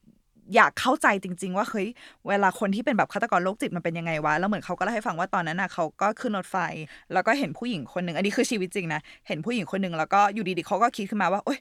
[0.55, 1.87] อยากเข้าใจจริง ๆ ว่าเฮ้ย
[2.27, 6.57] เวลาคนที่เป็นแบบฆาตกรโรคจิตมันเป็นยังไงวะแล้วเหมือนเขาก็เล่าให้ฟังว่าตอนนั้นน่ะเขาก็ขึ้นรถไฟ
[7.13, 11.59] แล้วก็เห็นผู้หญิงคนหนึ่งอันนี้คือชีวิตจริงนะเห็นผู้หญิงคนหนึ่งแล้วก็อยู่ดีๆเขาก็คิดขึ้นมาว่าโอ๊ย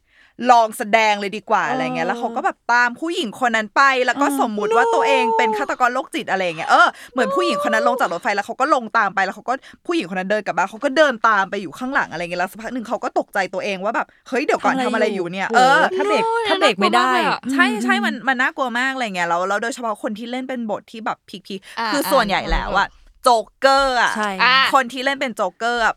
[0.50, 9.54] ลองแสดงเลยดีกว่าอะไรเงี้ยแล้วเขาก็แบบตามผู้หญิงคนนั้นไป แล้วก็สมมุติว่าตัวเองเป็นฆาตกรโรคจิตอะไรเงี้ยเออเหมือนผู้หญิงคนนั้นลงจากรถไฟแล้วเขาก็ลงตามไปแล้วเขาก็
[9.87, 22.88] ผู้หญิงคนนั้นเดินกลับมาเขาก็เดินตามไปอยู่ข้างหลังอะไรเงี้ยแล้วสักพักหนึ่งเขาก็ตกใจตัวเองว่าแบบเฮ้ยเดี๋ยวก่อนทำอะไรอยู่เนี่ยโโหเออถ้าเบรกโอ้ยถ้าเบรกไม่ได้น่ากลัวมากเลยอะใช่ใช่มันมันน่ากลัวมากอะไรเงี้ยแล้วแล้วโดยเฉพาะคนที่เล่นเป็นบทที่แบบพีคอ่าๆคือส่วนใหญ่แล้วอะ
[23.24, 25.94] โจ๊กเกอร์อะใช่อะคนที่เล่นเป็นโจ๊กเกอร์อะ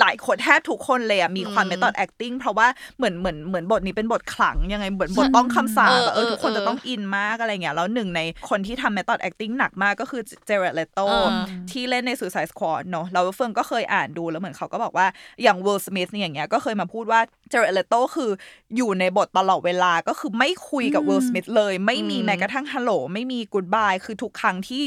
[0.00, 11.28] หลายคนแทบทุกคนเลยอะมีความอืมเมธอด acting เพราะว่าเหมือนเหมือนเหมือนบทนี้เป็นบทขลังยังไงเหมือนบทต้องคำสาปอะเอเอออเออทุกคนจะต้องอินมากอะไรเงี้ยแล้วหนึ่งในคนที่ทำเมธอด acting หนักมากก็คือเจเรตเลโตเออ
[11.70, 15.06] ที่เล่นใน Suicide Squad เนอะแล้วเฟิงก็เคยอ่านดูแล้วเหมือนเขาก็บอกว่า
[15.42, 18.30] อย่าง Will Smith เนี่ยอย่างเงี้ยก็เคยมาพูดว่าเจเรตเลโตคือ
[18.76, 24.84] อยู่ในบทตลอดเวลาก็คือไม่คุยกับ Will Smith เลย ไม่มีอืมแม้กระทั่งฮัลโหล ไม่มี goodbye คือทุกครั้งที่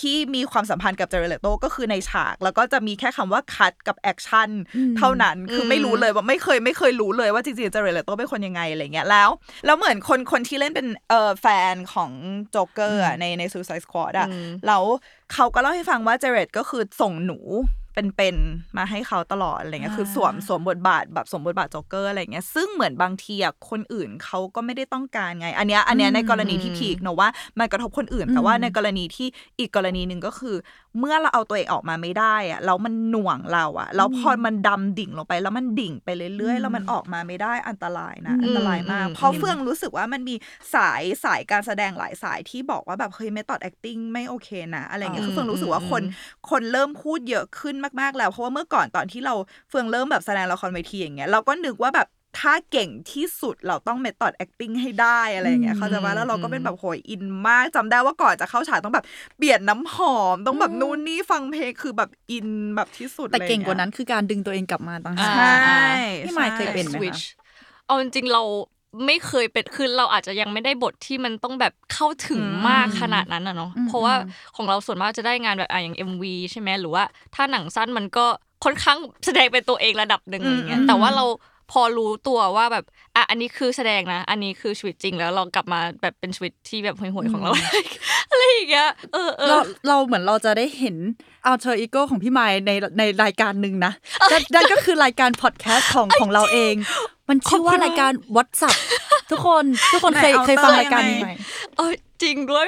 [0.00, 4.50] ที่มีความสัมพันธ์กับเจเรตเลโตก็คือในฉาก แล้วก็จะมีแค่คำว่า cut กับ action
[4.98, 9.30] เท่านั้นคือไม่รู้เลยว่าไม่เคยไม่เคยรู้เลยว่าจริงๆเจเรตเลโตเป็นคนยังไงอะไรเงี้ยแล้ว
[9.66, 12.10] แล้วเหมือนคนคนที่เล่นเป็นเอ่อแฟนของ
[12.50, 14.82] โจ๊กเกอร์อะในใน Suicide Squad อะอืมแล้ว
[15.32, 17.38] เขาก็เล่าให้ฟังว่าเจเรตก็คือส่งหนู
[17.94, 30.56] เป็นๆมาให้เขาตลอดอะไรเงี้ยคือสวมสวมบทบาทแบบสวมบทบาทโจ๊กเกอร์อะไรเงี้ยซึ่งเหมือนบางทีอะคนอื่นเขาก็ไม่ได้ต้องการไง อันเนี้ยอันเนี้ยในกรณีที่พีคเนอะว่ามันกระทบคนอื่น แต่ว่าในกรณีที่อีกกรณีหนึ่งก็คือ
[30.98, 40.34] เมื่อเราเอาตัวเองออกมาไม่ได้อะแล้วมันหน่วงเราอะแล้วพอมันดำดิ่งลงไป แล้วมันดิ่งไปเรื่อยๆแล้วมันออกมาไม่ได้อันตรายนะอันตรายมากอืมเพราะเฟื่องรู้สึกว่ามันมี
[40.74, 46.02] สายสายการแสดงหลายสายที่บอกว่าแบบเฮ้ยเมธอด acting ไม่โอเคนะอะไรเงี้ยคือเฟื่องรู้สึกว่าคน
[46.50, 49.34] คนเริ่มพูดเยอะขึ้นมากๆแล้ว เพราะว่าเมื่อก่อนตอนที่เรา
[49.70, 59.04] เฟืองเริ่มแบบแสดงละครเวทีอย่างเงี้ยเราก็นึกว่าแบบ ถ้าเก่งที่สุดเราต้องเมธอด acting ให้ได้อะไรอย่างเงี้ยเขาใจะว่าแล้วเราก็เป็นแบบโหยอินมากจำได้ว่าก่อนจะเข้าฉากต้องแบบ
[59.36, 65.48] เปลี่ยนน้ำหอม ต้องแบบนู่นนี่ฟังเพลงคือแบบอินแบบที่สุดแต่เก่งลยกว่านั้นคือการดึงตัวเองกลับมาต่างหากใช่
[66.24, 67.20] พี่มายเคยเป็นไหมสวิตคะช
[67.86, 68.42] เอาจริงๆเรา
[69.06, 78.26] ไม่เคยเป็นคือเราอาจจะยังไม่ได้บทที่มันต้องแบบเข้าถึงมากขนาดนั้นอะเนาะอืมเพราะว่าอืมของเราส่วนมากจะได้งานแบบอะอย่าง MV ใช่ไหมหรือว่าถ้าหนังสั้นมันก็
[78.64, 81.24] ค่อนข้างแสดงเป็นตัวเองระดับหนึ่งอะไรเงี้ยอืมแต่ว่าเรา
[81.72, 82.84] พอรู้ตัวว่าแบบ
[83.16, 87.52] อะอันนี้คือแสดงนะ อันนี้คือชีวิตจริงแล้วเรากลับมาแบบเป็นชีวิตที่แบบห่วยๆของเรา
[88.30, 90.96] อะไรอย่างเงี้ยเออเอเราอเราเหมือนเราจะได้เห็น
[91.46, 93.92] alter ego ของพี่ไมค์ในในรายการหนึ่งนะ
[94.30, 96.74] นั่นนั่นก็คือรายการพอดแคสต์ของของเราเอง
[97.28, 98.74] มันชื่อว่ารายการวัดสับ
[99.30, 101.30] ทุกคนทุกคนเคยไหนเอาเคยฟังเตอร์รายการยังไงนี้ไหม
[101.76, 102.66] เออจริงด้วย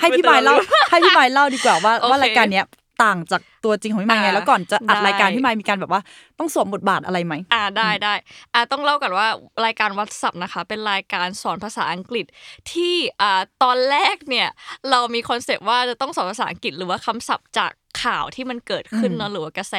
[0.00, 0.54] ให้พี่ไมค์เล่า
[0.90, 2.66] ให้พี่ไมค์เล่าดีกว่าว่าโอเคว่ารายการเนี้ย
[3.02, 6.00] ต่างจากตัวจริงของพี่ไมค์ไงอ่าแล้วก่อนจะอัดได้รายการพี่ไมค์มีการแบบว่า
[6.38, 8.14] ต้องสวมบทบาทอะไรไหมอ่าได้ได้
[8.54, 9.26] อ่าต้องเล่ากันว่า
[9.64, 12.26] รายการวัดสับนะคะ เป็นรายการสอนภาษาอังกฤษ
[12.72, 14.48] ที่อ่าตอนแรกเนี่ย
[14.90, 19.74] เรามีคอนเซปต์ว่าจะต้องสอนภาษาอังกฤษหรือว่าคำศัพท์จากข่าวที่มันเกิดขึ้นอืมเนาะหรือว่ากระแส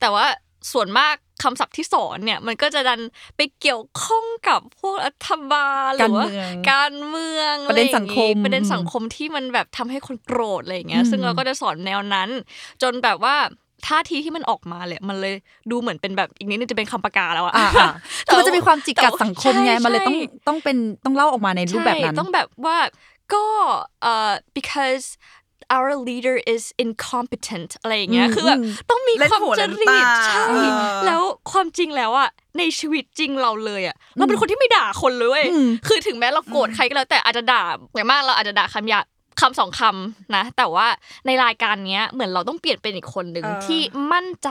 [0.00, 0.26] แต่ว่า
[0.72, 3.00] ส่วนมากคำศัพท์ที่สอนเนี่ยมันก็จะดัน
[3.36, 6.28] ไปเกี่ยวข้องกับพวกรัฐบาลหรือว่า
[6.72, 12.28] การเมืองการเมืองประเด็นสังคมอไอย่างงี้ประเด็นสังคมที่มันแบบทำให้คนโกรธอะไรอย่างเงี้ยอืมซึ่งเราก็จะสอนแนวนั้น
[12.82, 13.36] จนแบบว่า
[13.86, 15.34] ท่าทีที่มันออกมาเลยมันเลย
[15.70, 17.90] ดูเหมือนเป็นแบบอีกนิดนึงจะเป็นคำประกาแล้วอะอ่าอ่า
[18.26, 22.78] คือมันจะมีความจิกกัดสังคมไงใช่มันเลยต้องใช่ต้องเป็นต้องเล่าออกมาในรูปแบบนั้นใช่ต้องแบบว่า
[23.34, 23.44] ก็
[24.02, 25.06] เอ่อ because
[25.76, 30.70] our leader is incompetent อะไรอย่างเงี้ยอืมคือแบบอืมต้องมีเล่นความหัวจเล่นริตาตใช่เออ
[31.06, 31.20] แล้ว
[31.52, 32.28] ความจริงแล้วอะ
[32.58, 37.62] ในชีวิตจริงเราเลยอะเราเป็นคนที่ไม่ด่าคนเลยเว้ยอืมคือถึงแม้เราโกรธใครก็แล้วแต่อาจจะด่า
[37.94, 39.04] อย่างมากเราอาจจะด่าคำหยาบ
[39.40, 40.86] คำสองคำนะ แต่ว่า
[41.26, 43.80] ในรายการเนี้ยเหมือนเราต้องเปลี่ยนเป็นอีกคนหนึ่งเออที่
[44.12, 44.50] มั่นใจ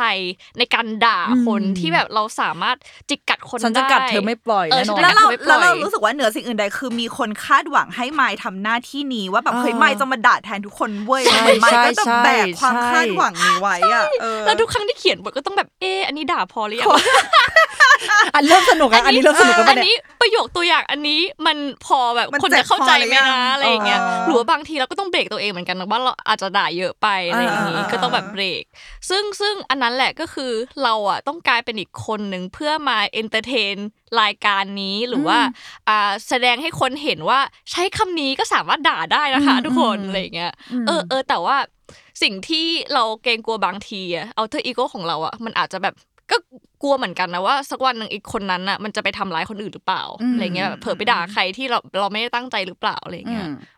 [0.57, 2.77] ในการด่าคนอืมที่แบบเราสามารถ
[3.09, 16.87] จิกกัดคนฉันจะได้กัดเธอไม่ปล่อยเออแน่นอนฉันแล้วเราไม่ปล่อยแล้วเรารู้สึกว่าเหนือสิ่งอื่นใดคือมีคนคาดหวังให้ไมค์ทำหน้าที่นี้ว่าแบบอ่าเฮ้ยไมค์จะมาด่าแทนทุกคนเว้ยใช่ไมค์ก็จะใช่แบกความใช่คาดหวังนี้ไว้อะเออแล้วทุกครั้งที่เขียนบทก็ต้องแบบเอออันนี้ด่าพอหรือยัง
[18.35, 28.63] อันเริ่มสนุกอะอันนี้เริ่มสนุกกันอัปะนเนี่ยนี้ประโยคตัวอย่างอันนี้มันพอแบบมันคนจะเข้าใจไหมเจ็บคอหรือยันะงอะไรอย่างเงี้ยเออหรือว่าบางทีเราก็ต้องเบรกตัวเองเหมือนกันนะว่าเราอาจจะด่าเยอะไปอะไรอย่างงี้อ่าก็ต้องแบบเบรก
[29.09, 30.51] ซึ่งซึ่งอันนั้นแหละก็คือ
[30.83, 33.75] เราอะต้องกลายเป็นอีกคนหนึ่งเพื่อมา entertain
[34.21, 35.39] รายการนี้หรือว่า
[35.89, 37.39] อ่าแสดงให้คนเห็นว่า
[37.71, 40.53] ใช้คำนี้ก็สามารถด่าได้นะคะ ทุกคนอะไรอย่างเงี้ย
[40.87, 41.57] เออเออแต่ว่า
[42.23, 45.95] สิ่งที่เราเกรงกลัวบางทีอะ alter ego ของเราอะมันอาจจะแบบ
[46.31, 46.37] ก็
[46.83, 53.76] กลัวเหมือนกันนะว่าสักวันหนึ่งอีกคนนั้นอะมันจะไปทำร้ายคนอื่นหรือเปล่าอืมอะไรเงี้ยแบบเผลอไปด่าใครที่เราเราไม่ได้ตั้งใจหรือเปล่าอะไรอืเงี้ยมอืมอืม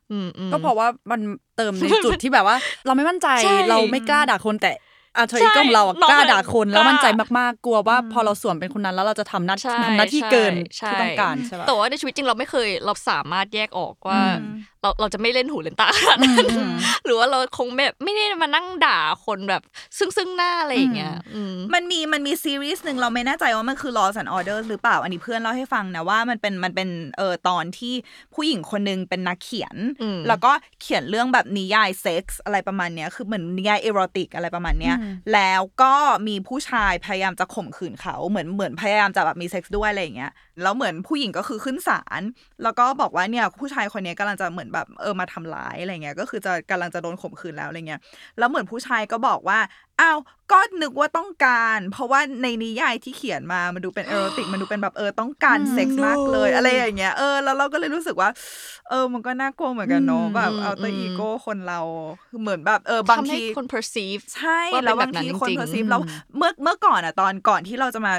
[0.52, 1.20] ก็เพราะว่ามัน
[1.58, 4.72] เติมในจุดที่แบบว่า เราไม่มั่นใจใช่เราไม่กล้าด่าคนแต่
[5.16, 16.46] อาเธอใช่อีกของเราอะน้องกล้าอะด่าคนกล้าแล้วมั่นใจมากๆกลัวว่าพอเราสวมเป็นคนนั้นแล้วเราจะทำหน้าใช่ทำหน้าที่เกินใช่ที่ต้องการใช่ปะแต่ว่าในชีวิตจริงเราไม่เคยเราสามารถแยกออกว่าอืมเราเราจะไม่เล่นหูเล่นตาขนาดนั้น
[17.06, 19.62] หรือว่าเราคงแบบไม่ได้มานั่งด่าคนแบบ
[19.98, 27.94] ซึ่งซึ่งหน้าอะไรอย่างเงี้ยอืมมันมีมันมีซีรีส์หนึ่งเราไม่แน่ใจว่ามันคือ Laws and Orders หรือเปล่า อันนี้เพื่อนเล่าให้ฟังนะว่ามันเป็นมันเป็นเออตอนที่
[28.36, 34.96] ผู้หญิงคนนึงเป็นนักเขียนอืมแล้วก็เขียนเรื่องแบบนิยายเซ็กส์อะไรประมาณเนี้ยคือเหมือนนิยาย erotic อะไรประมาณเนี้ย
[35.34, 35.94] แล้วก็
[36.28, 40.32] มีผู้ชายพยายามจะข่มขืนเขาเหมือนเหมือนพยายามจะแบบมีเซ็กส์ด้วยอะไรอย่างเงี้ย
[40.64, 42.22] แล้วเหมือนผู้หญิงก็คือขึ้นศาล
[42.64, 48.02] แล้วก็บอกว่าเนี่ยผู้ชายคนนี้กำลังจะเหมือนแบบเออมาทำร้ายอะไรเงี้ยก็คือจะกำลังจะโดนข่มขืนแล้วอะไรเงี้ย
[48.38, 49.60] แล้วเหมือนผู้ชายก็บอกว่า
[50.02, 50.20] อ้าว
[50.52, 58.30] ก็นึกว่าต้องการ เพราะว่าในนิยายที่เขียนมามันดูเป็น erotic มันดูเป็นแบบเออต้องการเซ็กส์มากเลยอะไรอย่างเงี้ยเออแล้วเราก็เลยรู้สึกว่า
[58.90, 61.80] เออมันก็น่ากลัวเหมือนกันเนาะแบบอืมเอาตัวอืมอีโก้คนเรา
[62.30, 65.98] คือเหมือนแบบเออบางทำให้ทีคน perceive ใช่ว่าเป็นแล้วบางแบบนั้นทีคนจริงๆเพอร์ซีฟเรา
[66.38, 68.14] เมื่อเมื่อก่อนอะตอนก่อนที่เราจะมา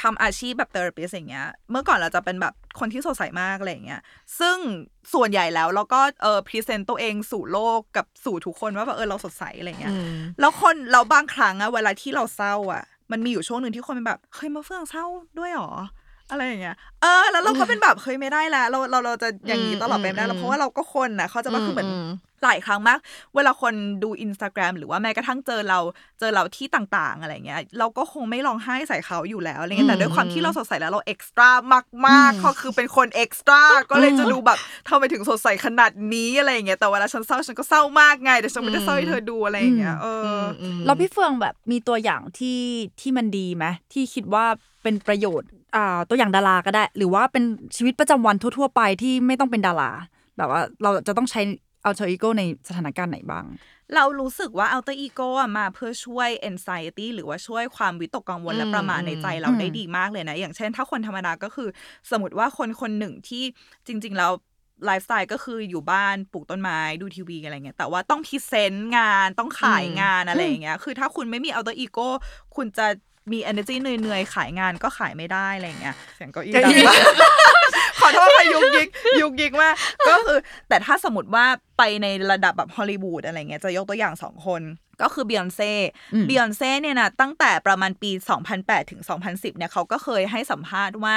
[0.00, 4.00] ทำอาชีพแบบ therapist อย่างเงี้ย เมื่อก่อนเราจะเป็นแบบคนที่สดใสมากอะไรอย่างเงี้ย
[4.38, 4.56] ซึ่ง
[5.14, 15.04] ส่วนใหญ่แล้วเราก็เออ present ตัวเองสู่โลกกับสู่ทุกคนว่าแบบเออเราสดใสอะไรเงี้ยอืมแล้วคนเราบางครั้งอะเวลาที่เราเศร้าอะมันมีอยู่ช่วงหนึ่งที่คนเป็นแบบเฮ้ยมะเฟืองเศร้า
[15.38, 15.72] ด้วยหรอ
[16.30, 22.08] อะไรอย่างเงี้ย เออ แล้วเราก็เป็นแบบเฮ้ยไม่ได้แล้วเราเราเราจะอย่างนี้ตลอดไปไม่ได้แล้วเพราะว่าเราก็คนนะเขาใจะว่าคือเหมือนอืม
[22.44, 22.98] หลายครั้งมาก
[23.34, 25.78] เวลาคนดูอินสตาแกรมหรือว่าแม้กระทั่งเจอเรา
[26.20, 31.50] เจอเราที่ต่างๆ อะไรเงี้ย เราก็คงไม่ร้องไห้ใส่เขาอยู่แล้วอะไรเงี้ยแต่ด้วยความที่เราสดใสแล้วเรา extra
[32.06, 34.58] มากๆเขาคือเป็นคน extra ก็เลยจะดูแบบ
[34.88, 40.22] ทำไมถึงสดใสขนาดนี้อะไรอย่างเงี้ยแต่เวลาฉันเศร้าฉันก็เศร้ามากไงแต่ฉันไม่ได้เศร้าให้เธอดูอะไรอย่างเงี้ยเออ
[40.62, 42.60] อแล้วพี่เฟืองแบบมีตัวอย่างที่
[43.00, 44.44] ที่มันดีไหมที่คิดว่า
[44.82, 47.44] เป็นประโยชน์ อ่าตัวอย่างดาราก็ได้ หรือว่าเป็น
[47.76, 49.90] ชีวิตประจำวันทั่วๆไปที่ไม่ต้องเป็นดารา
[50.36, 51.40] แบบว่าเราจะต้องใช้
[51.82, 53.44] alter ego ในสถานการณ์ไหนบ้าง
[53.94, 61.68] เรารู้สึกว่า alter ego อะมาเพื่อช่วย anxiety หรือว่าช่วยความวิตกกังวลและอืมประหม่าในใจเราอืมได้ดีมากเลยนะ อย่างเช่น ถ้าคนธรรมดาก็คือ
[62.10, 63.44] สมมติว่าคนคนหนึ่งที่
[63.86, 64.32] จริง ๆ แล้ว
[64.84, 72.08] ไลฟ์สไตล์ก็คืออยู่บ้านปลูกต้นไม้ดูทีวีอะไรเงี้ยแต่ว่าต้อง present งานต้องขายงานอะไรอย่างเงี้ยคือถ้าคุณไม่มี alter ego
[72.56, 72.86] คุณจะ
[73.32, 77.00] มี energy เหนื่อยๆ ขายงานก็ขายไม่ได้อะไรเงี้ยเสียงเก้าอี้ดังมาก
[78.00, 78.88] ขอโทษค่ะยุกยิก
[79.22, 79.74] ยุกยิกมาก
[80.08, 81.44] ก็คือ แต่ถ้าสมมติว่า
[81.78, 84.62] ไปในระดับแบบฮอลลีวูดอะไรเงี้ยจะยกตัวอย่างสองคน
[85.02, 85.72] ก็คือบียอนเซ่
[86.14, 88.10] อืมบียอนเซ่เนี่ยนะตั้งแต่ประมาณปี
[88.50, 91.14] 2008 ถึง 2010 เนี่ยเขาก็เคยให้สัมภาษณ์ว่า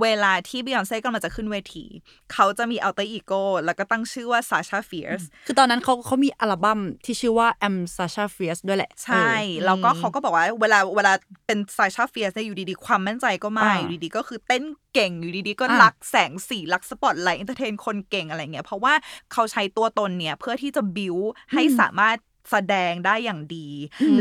[0.00, 1.84] เวลาที่บียอนเซ่กำลังจะขึ้นเวที
[2.32, 9.30] เขาจะมี alter ego แล้วก็ตั้งชื่อว่า Sasha Fierceคือตอนนั้นเขาเขามีอัลบั้มที่ชื่อว่า I'm Sasha Fierce ด้วยแหละ ใช่
[9.64, 11.12] แล้วก็เขาก็บอกว่าเวลาเวลา
[11.46, 18.94] เป็น Sasha Fierce เนี่ยอยู่ดีๆ ความมั่นใจก็มาอ่าอยู่ดีๆ ก็คือเต้นเก่งอยู่ดีๆ ก็อ่ารักแสงสีรักสปอตไลท์ entertain คนเก่งอะไรเงี้ยเพราะว่า
[19.32, 21.16] เขาใช้ตัวตนเนี่ยเพื่อที่จะบิว
[21.52, 22.16] ให้สามารถ
[22.50, 23.68] แสดงได้อย่างดี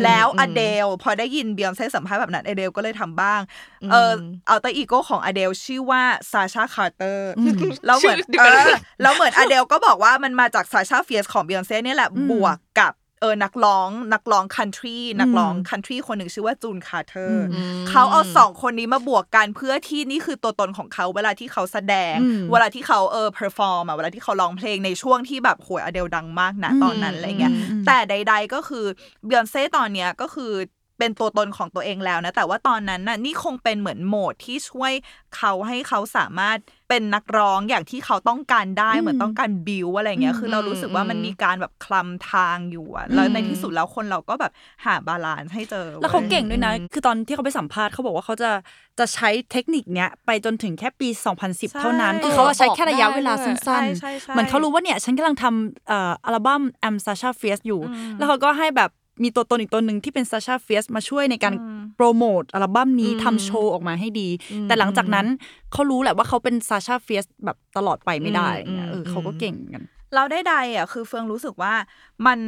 [0.03, 3.41] แล้วอเดลพอได้ยินเบียนเซ่สัมภาษณ์แบบนั้นอเดลก็เลยทำบ้าง
[3.91, 7.31] เออ alter ego ของอเดลชื่อว่า Sasha Carter
[7.85, 17.45] แล้วเหมือนชื่อเดียวเอกันอแล้วเหมือนอเดลก็บอกว่ามันมาจาก Sasha Fierce ของเบียนเซ่เนี่ยแหละบวกกับ เออนักร้อง นักร้องคันทรีนักร้องคันทรีคนหนึ่งชื่อว่า June Carter
[17.89, 28.85] เขาเอาสองคนนี้มาบวกกันเพื่อที่นี่คือตัวตนของเขาเวลาที่เขาแสดงอืมเวลาที่เขาเออ perform อะเวลาที่เขาร้องเพลงในช่วงที่แบบโหยอเดลดังมากนะตอนนั้นอะไรเงี้ยอืมแต่ใด ๆก็คือ
[29.25, 30.51] เบียนเซ่ตอนเนี้ยก็คือ
[31.03, 34.91] เป็นตัวตนของตัวเองแล้วนะ แต่ว่าตอนนั้นน่ะนี่คงเป็นเหมือนโหมดที่ช่วย
[35.35, 36.57] เขาให้เขาสามารถ
[36.89, 44.51] เป็นนักร้องอย่างที่เขาต้องการได้เหมือนต้องการบิวอะไรเงี้ยคือเรารู้สึกว่ามันมีการแบบคลำทางอยู่อะแล้วในที่สุดแล้วคนเราก็แบบ
[44.85, 48.51] หา balance ให้เจอ แล้วเขาว้ยเก่งด้วยนะ คือตอนที่เขาไปสัมภาษณ์เขาบอกว่าเขาจะ
[48.99, 51.09] จะใช้เทคนิคเนี้ยไปจนถึงแค่ปี
[51.43, 57.81] 2010 เท่านั้น คือเขาอะใช้แค่ระยะเวลาสั้นใช่ใช่ใช่ๆเหมือนเขารู้ว่าเนี่ยฉันกำลังทำเอ่ออัลบั้ม I'm Sasha Fierce อยู่
[58.17, 58.91] แล้วเขาก็ให้แบบ
[59.23, 61.53] มีตัวตนอีกตัวหนึ่งที่เป็น Sasha Fierce มาช่วยในการ
[61.95, 64.29] โปรโมทอัลบั้มนี้ทำโชว์ออกมาให้ดี
[64.67, 65.25] แต่หลังจากนั้น
[65.71, 69.83] เขารู้แหละว่าเขาเป็น Sasha Fierce แบบตลอดไปไม่ได้เนี่ยเออเขาก็เก่งเหมือนกัน
[70.15, 71.73] เราได้ใดอะคือเฟืองรู้สึกว่า
[72.27, 72.39] มัน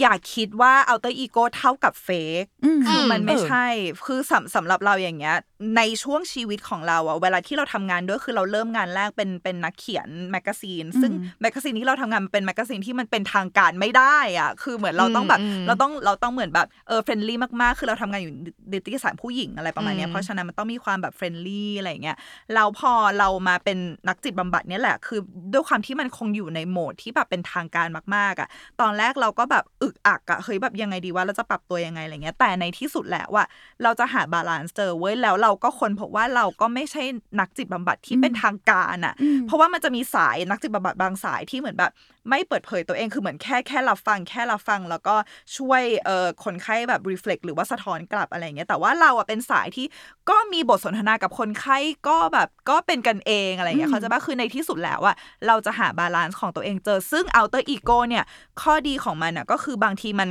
[0.00, 3.66] อยากคิดว่า alter ego เท่ากับ fake อืมคือมันไม่เออใช่
[4.06, 5.36] คือสำสำหรับเราอย่างเงี้ย
[5.76, 18.34] ในช่วงชีวิตของเราอะเวลาที่เราทำงานด้วยคือเราเริ่มงานแรกเป็นเป็นนักเขียน magazine ซึ่งmagazine ที่เราทำงานมันเป็น magazine ที่มันเป็นทางการไม่ได้อะคือเหมือนเราต้องแบบอืมเราต้องเราต้องเหมือนแบบเออ friendly มากๆ คือเราทำงานอยู่
[18.72, 22.16] นิตยสารผู้หญิงอะไรประมาณเนี้ยอืมเพราะฉะนั้นมันต้องมีความแบบ friendly อะไรอย่างเงี้ย
[22.54, 23.78] แล้วพอเรามาเป็น
[24.08, 25.20] นักจิตบำบัดเนี่ยแหละ คือ
[25.52, 28.48] ด้วยความที่มันคงอยู่ในโหมดที่แบบเป็นทางการมากๆอะ
[28.80, 33.44] ตอนแรกเราก็แบบอึกอักอะเฮ้ยแบบยังไงดีว่าเราจะปรับตัวยังไงอะไรเงี้ยแต่ในที่สุดแล้วว่า
[33.82, 37.02] เราจะหา balance เจอเว้ยแล้วเราก็ค้นพบว่าเราก็ไม่ใช่
[37.40, 39.14] นักจิตบำบัดที่เป็นทางการอะ
[39.46, 41.92] เพราะว่ามันจะมีสายนักจิตบำบัดบางสายที่เหมือนแบบ
[42.30, 45.14] ไม่เปิดเผยตัวเองคือเหมือนแค่แค่รับฟัง แค่รับฟัง แล้วก็
[45.56, 49.86] ช่วยเอ่อคนไข้แบบ reflect หรือว่าสะท้อนกลับอะไรเงี้ยแต่ว่าเราอะเป็นสายที่
[50.30, 55.16] ก็มีบทสนทนากับคนไข้ก็แบบก็เป็นกันเองอะไรเงี้ยเข้าใจปะว่าคือในที่สุดแล้วอะ
[55.46, 58.24] เราจะหา balance ของตัวเองเจอซึ่ง alter ego เนี่ย
[58.62, 60.30] ข้อดีของมันอะก็คือบางทีมัน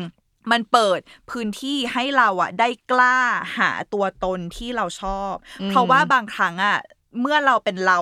[0.52, 1.00] มันเปิด
[1.32, 3.18] พื้นที่ให้เราอะได้กล้า
[3.58, 5.34] หาตัวตนที่เราชอบ
[5.70, 6.78] เพราะว่าบางครั้งอะ
[7.22, 8.00] เมื่อเราเป็นเรา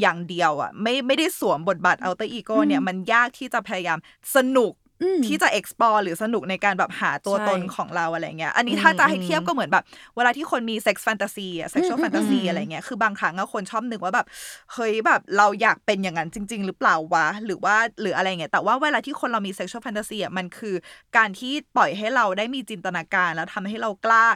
[0.00, 3.98] อย่างเดียวอะไม่ไม่ได้สวมบทบาท outer ego เนี่ยมันยากที่จะพยายาม
[4.34, 4.81] สนุกอืม
[5.26, 9.84] ที่จะ explore หรือสนุกในการแบบหาตัวใช่ตนของเราอะไรเงี้ย อันนี้ถ้าจะให้เทียบก็เหมือนแบบ
[10.16, 14.26] เวลาที่คนมี sex fantasy อะ sexual อืม fantasy อืมอะไรเงี้ย คือบางครั้งอะคนชอบนึกว่าแบบ
[14.72, 20.74] เฮ้ยแบบเราอยากเป็นอย่างนั้นจริง ๆ หรือเปล่าวะ หรือว่าหรืออะไรเงี้ย แต่ว่าเวลาที่คนเรามี sexual fantasy อะมันคือ
[21.16, 24.26] การที่ปล่อยให้เราได้มีจินตนาการแล้วทำให้เรากล้า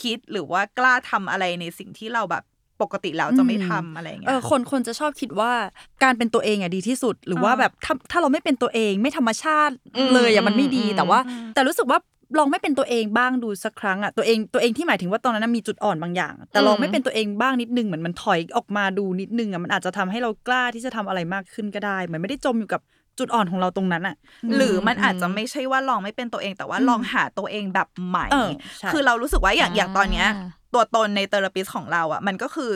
[0.00, 2.44] คิดหรือว่ากล้าทำอะไรในสิ่งที่เราแบบ
[2.82, 5.52] ปกติแล้วจะไม่ทำอะไรเงี้เอยอคนคนจะชอบคิดว่า
[6.02, 9.74] การเป็นตัวเองอะดีที่สุด หรือว่าอ่าแบบถ้าถ้าเราไม่เป็นตัวเองไม่ธรรมชาติ
[10.14, 11.98] เลยอะมันไม่ดีอืมแต่ว่าอืมแต่รู้สึกว่า
[12.38, 22.80] ลองไม่เป็นตัวเองบ้างดูสักครั้งอะตัวเองตัวเองที่หมายถึงว่าตอนนั้นนะมีจุดอ่อนบางอย่าง แต่ลองไม่เป็นตัวเองบ้างนิดนึงเหมือนมันถอยออกมาดูนิดนึงอะมันอาจจะทำให้เรากล้าที่จะทำอะไรมากขึ้นก็ได้เหมือนไม่ได้จมอยู่กับ
[23.18, 24.16] จุดอ่อนของเราตรงนั้นอะ
[24.56, 30.28] หรือมันอาจจะไม่ใช่ว่าลองไม่เป็นตัวเอง แต่ว่าลองหาตัวเองแบบใหม่เออใช่คือเรารู้สึกว่าอย่างอ่าอย่างตอนเนี้ย
[30.74, 32.72] ตัวตนใน therapist ของเราอะมันก็คือ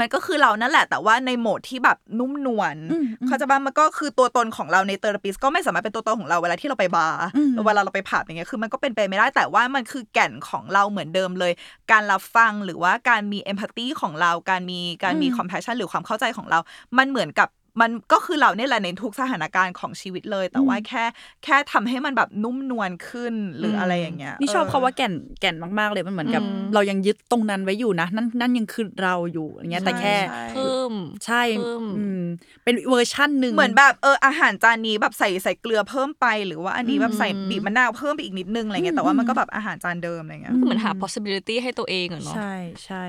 [0.00, 11.52] มันก็คือเรานั่นแหละ แต่ว่าในโหมดที่แบบนุ่มนวลอืมอืมเข้าใจปะว่ามันก็คือตัวตนของเราใน therapist ก็ไม่สามารถเป็นตัวตนของเราเวลาที่เราไปบาร์อืมหรือเวลาเราไปผับอย่างเงี้ยคือมันก็เป็นไปไม่ได้แต่ว่ามันคือแก่นของเราเหมือนเดิมเลย
[11.92, 16.58] การรับฟังหรือว่าการมี empathy ของเรา การมีการมีอืม compassion หรือความเข้าใจของเรา
[16.98, 17.48] มันเหมือนกับ
[17.80, 21.04] มันก็คือเราเนี่ยแหละในทุกสถานการณ์ของชีวิตเลย แต่ว่าแค่
[21.44, 30.92] แค่ทำให้มันแบบนุ่มนวลขึ้นหรืออะไรอย่างเงี้ย นี่ชอบเออคำว่าแก่นแก่นมากๆเลยมันเหมือนกับอืมเรายังยึดตรงนั้นไว้อยู่นะ นั่นนั่นยังคือเราอยู่อย่างเงี้ยแต่แค่ใช่เพิ่ม
[31.24, 32.22] ใช่เพิ่มอืม
[32.64, 42.54] เป็นเวอร์ชั่นหนึ่งเหมือนแบบเอออาหารจานนี้แบบใส่ใส่เกลือเพิ่มไป หรือว่าอันนี้แบบใส่อืมบีบมะนาวเพิ่มไปอีกนิดนึงอะไรเงี้ยแต่ว่ามันก็แบบอาหารจานเดิมอะไรเงี้ยเหมือนหา possibility ให้ตัวเองอะเนาะใช่
[42.84, 43.04] ใช่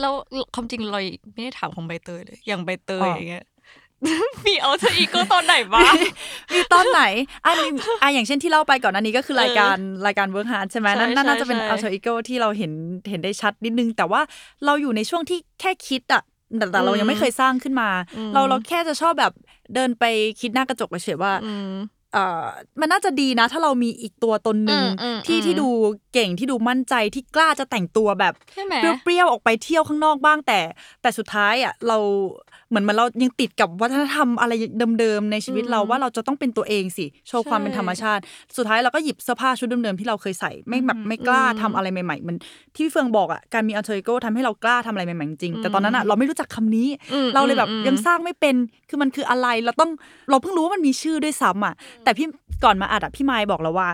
[0.00, 0.12] แล้ว
[0.54, 1.00] ความจริงเรา
[1.34, 3.44] ไม่ได้ถามของใบเตยเลยอย่างใบเตยอ๋อออย่างเงี้ย
[4.46, 5.94] มี alter ego ตอนไหนบ้าง
[6.54, 7.02] มีตอนไหน
[7.44, 7.66] อะมี
[8.02, 12.72] อะอย่างเช่นที่เล่าไปก่อนอันนี้ก็คือรายการรายการ work hard ใช่ไหมใช่นั่นนั่นน่าจะเป็นใช่ alter ego ที่เราเห็น
[13.10, 14.20] เห็นได้ชัดนิดนึง แต่ว่า
[14.64, 16.22] เราอยู่ในช่วงที่แค่คิดอะ
[16.58, 17.88] แต่แต่เรายังไม่เคยสร้างขึ้นมา
[18.34, 19.32] เราเราแค่จะชอบแบบ
[19.74, 20.04] เดินไป
[20.40, 21.72] คิดหน้ากระจกเฉยๆว่าอืม
[22.12, 22.46] เอ่อ
[22.80, 25.68] มันน่าจะดีนะ ถ้าเรามีอีกตัวตนหนึ่งอืมอืมที่อืมที่ดู
[26.12, 30.60] เก่งที่ดูมั่นใจที่กล้าจะแต่งตัวแบบใช่ไหมเปรี้ยวๆออกไปเที่ยวข้างนอกบ้างแต่
[31.02, 31.98] แต่สุดท้ายอะเรา
[32.72, 34.52] เหมือนมันเรายังติดกับวัฒนธรรมอะไร
[34.98, 38.22] เดิมๆในชีวิตเราว่าเราจะต้องเป็นตัวเองสิโชว์ความเป็นธรรมชาติ
[38.56, 42.36] สุดท้ายเราก็หยิบเสื้อผ้าชุดเดิมๆที่เราเคยใส่ไม่แบบไม่กล้าทำอะไรใหม่ๆมัน
[42.74, 48.54] ที่พี่เฟืองบอกอะการมีอัลเทอร์โกทำให้เรากล้าทำอะไรใหม่ๆจริงๆแต่ตอนนั้นอะเราไม่รู้จักคำนี้อืมเราเลยแบบอืมยังสร้างไม่เป็น
[48.88, 49.90] คือมันคืออะไรเราต้อง
[50.30, 52.26] เราเพิ่งรู้ว่ามันมีชื่อด้วยซ้ำอะแต่พี่
[52.64, 53.88] ก่อนมาอัดอะพี่ไมค์บอกเราว่า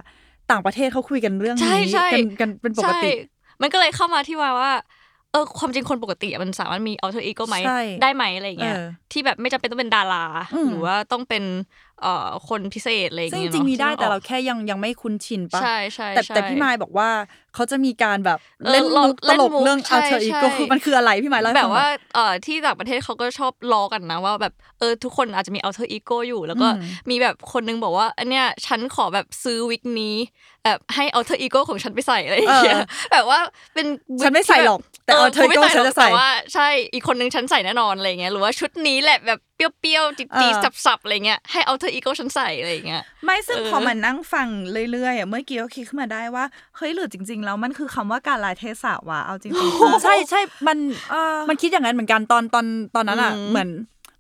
[0.51, 3.01] ต่างประเทศเขาคุยกันเรื่องใช่นี้ใช่กันกันเป็นปกติใช่
[3.63, 4.73] มันก็เลยเข้ามาที่ว่าว่า
[5.33, 11.45] เออความจริงคนปกติอะมันสามารถมี alter ego ไหมใช่ได้ไหมอะไรอย่างเงี้ยเออที่แบบไม่จำเป็นต้องเป็นดาราอืมหรือว่าต้องเป็น
[12.03, 17.09] เอ่อคนพิเศษอะไรอย่างซึ่งเงี้ยจริงๆมีได้เนาะแต่เราแค่ยังยังไม่คุ้นชินปะใช่ใช่แต่ใช่แต่พี่ไม้บอกว่า
[17.55, 30.17] เขาจะมีการแบบเออเล่นเรามุกตเล่นลกมุกเรื่องใช่ alter ego ใช่คือมันคืออะไรพี่ไม้เล่าให้แบฟับงหน่ว่าอยเอ่อที่ต่างประเทศเขาก็ชอบล้อกันนะว่าแบบเออทุกคนอาจจะมี alter ego อยู่ แล้วก็อืมมีแบบคนนึงบอกว่าอันเนี้ยฉันขอแบบซื้อวิกนี้
[30.65, 32.81] แบบให้ alter ego ของฉันไปใส่อะไรอย่างเงี้ย
[33.13, 33.41] แบบว่า
[33.75, 33.87] เป็น
[34.19, 44.49] วิกฉันไม่ใส่หรอก แต่ที่ alter กูไม่ ego ใส่หรฉัอกนจะใส่แต่ว่าใช่อีกคนนึงฉันใส่แน่นอนอะไรอย่างเงี้ยหรือว่าชุดนี้แหละแบบเปรี้ยวๆจี๊ดเออๆสับๆอะไรเงี้ยให้ alter ego ฉันใส่อะไรอย่างเงี้ยไม่ซึ่งเออพอมันนั่งฟัง
[44.93, 46.45] เรื่อยๆอะเมื่อกี้ก็คิดขึ้นมาได้ว่า
[46.77, 50.79] เฮ้ยหรือจริง ๆ แล้วมันคือคำว่าการลาเทศะวะเอาจริงๆใช่ใช่มัน
[51.11, 53.71] เออมันคิดอย่างนั้นเหมือนกันตอนตอนตอนนั้นอะอืมเหมือน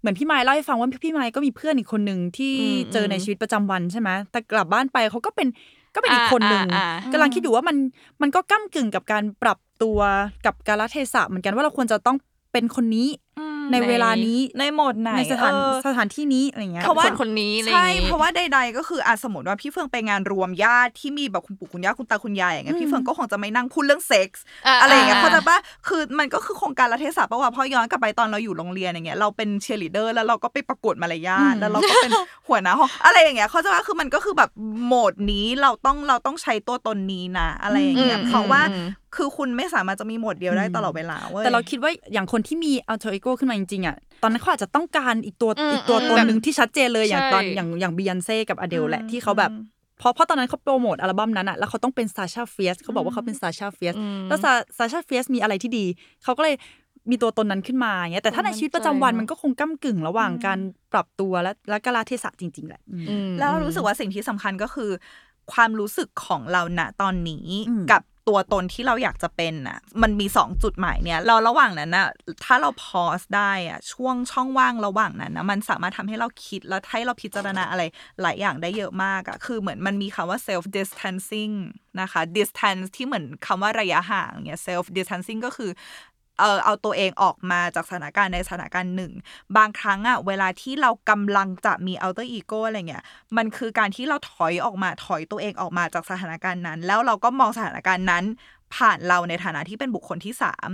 [0.01, 5.49] เหมือนพี่ไม้เล่าให้ฟังว่าพี่ไม้ก็มีเพื่อนอีกคนหนึ่งที่อืมเจอในอืมชีวิตประจำวันใช่ไหมแต่กลับบ้านไปเขาก็เป็น
[5.95, 7.77] ก็เป็นอีกคนหนึ่งอ่าอ่าอ่ากำลังคิดอยู่ว่ามัน
[8.23, 9.99] มันก็ก้ากึ่งกับการปรับตัว
[10.47, 12.17] กับกาลเทศะเหมือนกันว่าเราควรจะต้อง
[12.53, 13.28] เป็นคนนี้อืม
[13.73, 32.13] ในเวลานี้ในโหมดไหนในสถานเออสถานที่นี้อะไรเงี้ยเพราะว่าคนคนนี้อะไรอใช่ย่างงี้เพราะว่าใด ๆ ก็คืออาสมมติว่าพี่เฟืองไปงานรวมญาติที่มีแบบคุณปู่คุณย่าคุณตาคุณยายอย่างเงี้ยอืมพี่เฟืองก็คงจะไม่นั่งพูดเรื่องเซ็กส์อ่าอะไรอย่างเงี้ยอ่าเขาใจะปะคือมันก็คือโครงการรัฐเทศะปะวะเพราะย้อนกลับไปตอนเราอยู่โรงเรียนอย่างเงี้ยเราเป็นเชียร์ลีดเดอร์แล้วเราก็ไปประกวดมารยาทแล้วเราก็เป็น
[32.49, 34.51] หัวหน้าห้องอะไรอย่างเงี้ยเข้าใจปะว่าคือมันก็คือแบบ
[34.85, 49.63] โหมดนี้เราต้องเราต้องใช้ตัวตนนี้นะอะไรอย่างเงี้ยอืมเพราะว่าอืมคือคุณไม่สามารถจะมีโหมดเดียวได้ตลอดเวลาเว้ยแต่เราคิดว่าอย่างคนที่มี alter ego ขึ้นมาจริงๆอะตอนนั้นเขาอาจจะต้องการอีกตัวอืมอีกตัวอืมตนแบบหนึ่งที่ชัดเจนเลยอย่างใช่ตอนอย่างอย่างบียอนเซ่กับอเดลแหละอืมที่เขาแบบอืม
[49.99, 55.85] เพราะเพราะตอนนั้นเขาโปรโมทอัลบั้มนั้นอะแล้วเขาต้องเป็นซาชาเฟียสเขาบอกว่าเขาเป็นซาชาเฟียสอืมแล้วซาซาชาเฟียสมีอะไรที่ดี
[56.25, 56.55] เขาก็เลย
[57.11, 60.59] มีตัวตนนั้นขึ้นมาอย่างเงี้ยแต่ถ้าในชีวิตประจำวันมั่นใจมันก็คงก้ากึ่งระหว่างการ
[60.93, 64.91] ปรับตัวและและกาลเทศะจริง ๆ แหละอืมอืมแล้วเรารู้สึกว่าสิ่งที่สำคัญก็คือ
[65.53, 72.09] ความรู้สึกของเราณตอนนี้อืมกับ ตัวตนที่เราอยากจะเป็นน่ะ มันมีสองจุดหมายเนี่ย เราระหว่างนั้นน่ะ
[72.45, 77.83] ถ้าเราพอสได้อะช่วงช่องว่างระหว่างนั้นนะมันสามารถทำให้เราคิดแล้วให้เราพิจารณาอะไร
[78.23, 81.55] หลายอย่างได้เยอะมากอะคือเหมือนมันมีคำว่า self distancing
[82.01, 85.71] นะคะ distance ที่เหมือนคำว่าระยะห่างเนี่ย self distancing ก็คือ
[86.39, 89.13] เออเอาตัวเองออกมาจากสถานการณ์ในสถานการณ์หนึ่ง
[89.57, 93.05] บางครั้งอะเวลาที่เรากำลังจะมี alter ego อะไรเงี้ย
[93.37, 98.25] มันคือการที่เราถอยออกมาถอยตัวเองออกมาจากสถานการณ์นั้น แล้วเราก็มองสถานการณ์นั้น
[98.75, 100.69] ผ่านเราในฐานะที่เป็นบุคคลที่สาม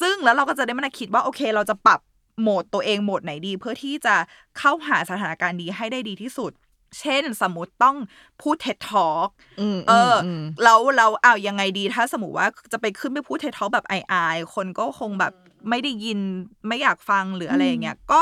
[0.00, 2.00] ซึ่งแล้วเราก็จะได้มาคิดว่าโอเค เราจะปรับ
[2.40, 4.14] โหมดตัวเองโหมดไหนดี เพื่อที่จะ
[4.58, 6.52] เข้าหาสถานการณ์นี้ให้ได้ดีที่สุด
[7.00, 7.96] เช่น สมมติต้อง
[8.42, 9.28] พูดเท็ดทอ k
[9.76, 14.14] มเอออมแล้วเราเอายังไงดีถ้าสมมติว่าจะไปขึ้นไปพูดเททอแบบไอไอ
[14.54, 15.34] คนก็คงแบบ
[15.70, 16.20] ไม่ได้ยิน
[16.68, 18.20] ไม่อยากฟังหรืออะไรอย่างเงี้ยก็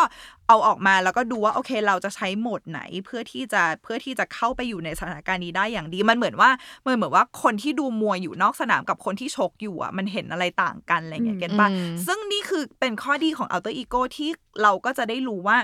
[0.48, 6.50] เอาออกมาแล้วก็ดูว่าโอเค เราจะใช้โหมดไหนเพื่อที่จะเพื่อที่จะเข้าไปอยู่ในสถานการณ์นี้ได้อย่างดี มันเหมือนว่า
[6.86, 14.30] มันเหมือนว่าคนที่ดูมวยอยู่นอกสนามกับคนที่ชกอยู่อะมันเห็นอะไรต่างกันอะไรอย่างเงี้ยเก็ตปะอืมซึ่งนี่คือเป็นข้อดีของ alter ego ที่
[14.62, 15.58] เราก็จะได้รู้ว่า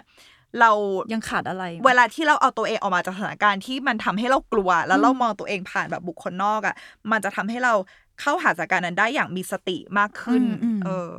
[0.60, 0.70] เรา
[1.12, 6.74] ยังขาดอะไร เวลาที่เราเอาตัวเองออกมาจากสถานการณ์ที่มันทำให้เรากลัว แล้วเรามองตัวเองผ่านแบบบุคคลนอกอะ
[7.10, 7.74] มันจะทำให้เรา
[8.20, 11.10] เข้าหาสถานการณ์นั้นได้อย่างมีสติมากขึ้นอืมอืมเออ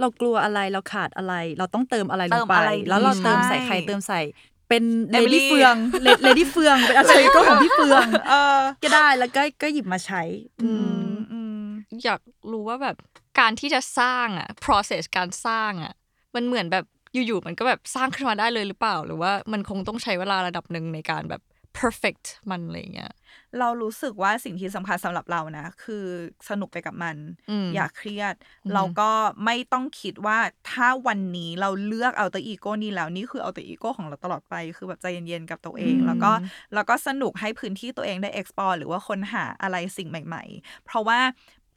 [0.00, 4.20] เรากลัวอะไรเราขาดอะไร เราต้องเติมอะไรลเติงมไปอะไรแล้วเราดีเติมใส่ใช่ใครเติมใส่
[4.68, 5.74] เป็นเล Emily ดี้เฟือง
[6.22, 10.22] เลดี้เฟืองเป็นอัลเทอร์ก็ของพี่เฟืองเออก็ได้แล้วก็ก็หยิบมาใช้
[10.62, 10.72] อื
[11.08, 11.64] มอืม
[12.04, 12.20] อยาก
[12.52, 12.96] รู้ว่าแบบ
[13.38, 15.94] การที่จะสร้างอะ process การสร้างอะ
[16.34, 21.42] มันเหมือนแบบ อยู่ๆมันก็แบบสร้างขึ้นมาได้เลยหรือเปล่า หรือว่ามันคงต้องใช้เวลาระดับหนึ่งในการแบบ
[21.80, 23.12] perfect มันอะไรอย่างเงี้ย
[23.58, 26.04] เรารู้สึกว่าสิ่งที่สำคัญสำหรับเรานะ คือ
[26.48, 27.16] สนุกไปกับมัน
[27.50, 29.10] อืมอย่าเครียดอืมเราก็
[29.44, 30.38] ไม่ต้องคิดว่า
[30.70, 36.32] ถ้าวันนี้เราเลือกเอาตัวอีโก้นี้แล้วนี่คือเอาตัวอีโก้ของเราตลอดไป คือแบบใจเย็นๆกับตัวเองอืมแล้วก็
[36.74, 41.18] แล้วก็สนุกให้พื้นที่ตัวเองได้ explore หรือว่าค้นหาอะไรสิ่งใหม่ ๆ เพราะว่า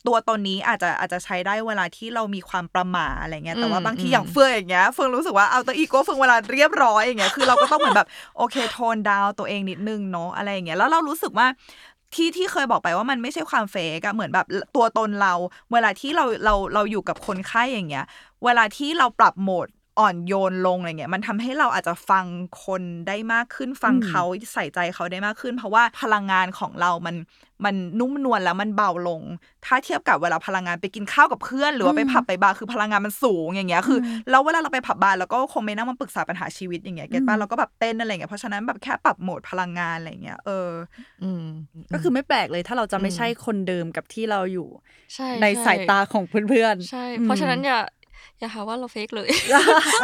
[0.08, 11.48] ตัวตนนี้อาจจะอาจจะใช้ได้เวลาที่เรามีความประหมาอะไรเงี้ยแต่ว่าอืมบางทีอืมอย่างเฟื่องอย่างเงี้ยเฟื่องรู้สึกว่าเอาตัวอีโก้เฟื่องเวลาเรียบร้อยอย่างเงี้ยคือเราก็ต้องเหมือนแบบโอเคโทนดาวตัวเองนิดนึงเนาะอะไรอย่างเงี้ยแล้วเรารู้สึกว่า
[12.14, 15.34] ที่ที่เคยบอกไปว่ามันไม่ใช่ความเฟกอะเหมือนแบบตัวตนเรา
[15.72, 18.06] เวลาที่เราเราเราอยู่กับคนไข้อย่างเงี้ย
[18.46, 19.68] เวลาที่เราปรับโหมด
[20.00, 22.26] อ่อนโยนลงอะไรเงี้ยมันทำให้เราอาจจะฟัง
[22.66, 24.24] คนได้มากขึ้นฟังอืมเขา
[24.54, 27.16] ใส่ใจเขาได้มากขึ้น เพราะว่าพลังงานของเรามัน
[27.66, 29.22] มันนุ่มนวลแล้วมันเบาลง
[29.66, 40.70] ถ้าเทียบกับเวลาพลังงานไปกินข้าวกับเพื่อน หรือว่าไปผับไปบาร์คือพลังงานมันสูงอย่างเงี้ยคืออแล้วเวลาเราไปผับบาร์เราก็คงไม่นั่งมาปรึกษาปัญหาชีวิตอย่างเงี้ยเก็ตป่ะเราก็แบบเต้นอะไรเงี้ยเพราะฉะนั้นแบบแค่ปรับโหมดพลังงานอะไรเงี้ยเออ
[41.24, 41.44] อืม
[41.94, 44.70] ก็คือไม่แปลกเลยถ้าเราจะไม่อืมใช่คนเดิมกับที่เราอยู่
[45.16, 47.80] ใช่ในช่สายตาของเพื่อนๆใช่อืมเพราะฉะนั้นอย่า
[48.40, 49.30] อย่าหาว่าเราเฟกเลย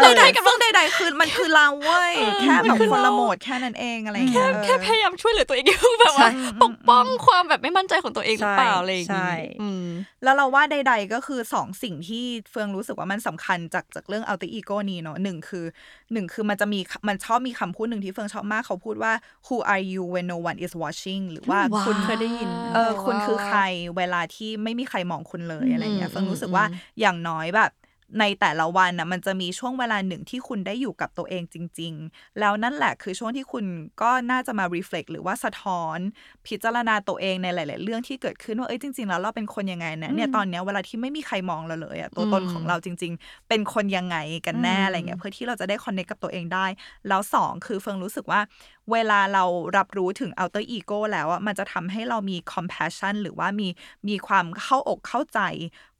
[0.02, 9.86] ใดๆกับเรื่องใดๆคือมันคือเราเว้ยแค่แบบคนละโหมดแค่นั้นเองอะไรอย่างเงี้ยแค่พยายามช่วยเหลือตัวเองอยู่แบบว่าใช่ปกป้องความแบบไม่มั่นใจของตัวเองหรือเปล่าอะไรอย่างใช่งี้อืม
[10.24, 15.66] แล้วเราว่าใด ๆก็คือสองสิ่งที่เฟืองรู้สึกว่ามันสำคัญจากจากเรื่อง alter ego นี้เนาะหนึ่งคือ
[16.14, 19.14] หนึ่งคือมันจะมีมันชอบมีคำพูดหนึ่งที่เฟืองชอบมากเขาพูดว่า
[19.46, 23.62] who are you when no one is watching หรือว่าว้าวคุณเคยได้ยินเออว้าวคุณคือใคร
[23.98, 27.72] เวลาที่ไม่มีใครมองคุณเลยอะไรเงี้ยอืมเฟิงรู้สึกว่าอืมอย่างน้อยแบบ
[28.20, 33.66] ในแต่ละวันนะมันจะมีช่วงเวลาหนึ่งที่คุณได้อยู่กับตัวเองจริง ๆ แล้วนั่นแหละคือช่วงที่คุณ
[34.02, 35.98] ก็น่าจะมา reflect หรือว่าสะท้อน
[36.48, 46.66] พิจารณาตัวเองในหลาย ๆ เรื่องที่เกิดขึ้นว่าเอ้ยจริง ๆ แล้วเราเป็นคนยังไงนะเนี่ยตอนเนี้ยเวลาที่ไม่มีใครมองเราเลยอะตัวตนของเราจริง ๆ เป็นคนยังไงกันแน่อะไรเงี้ยเพื่อที่เราจะได้ connect กับตัวเองได้
[47.08, 48.42] แล้วสองคือเฟิงรู้สึกว่า
[48.92, 49.44] เวลาเรา
[49.78, 53.68] รับรู้ถึง outer ego แล้วอะมันจะทำให้เรามี compassion หรือว่ามี
[54.08, 55.40] มีความเข้าอกเข้าใจ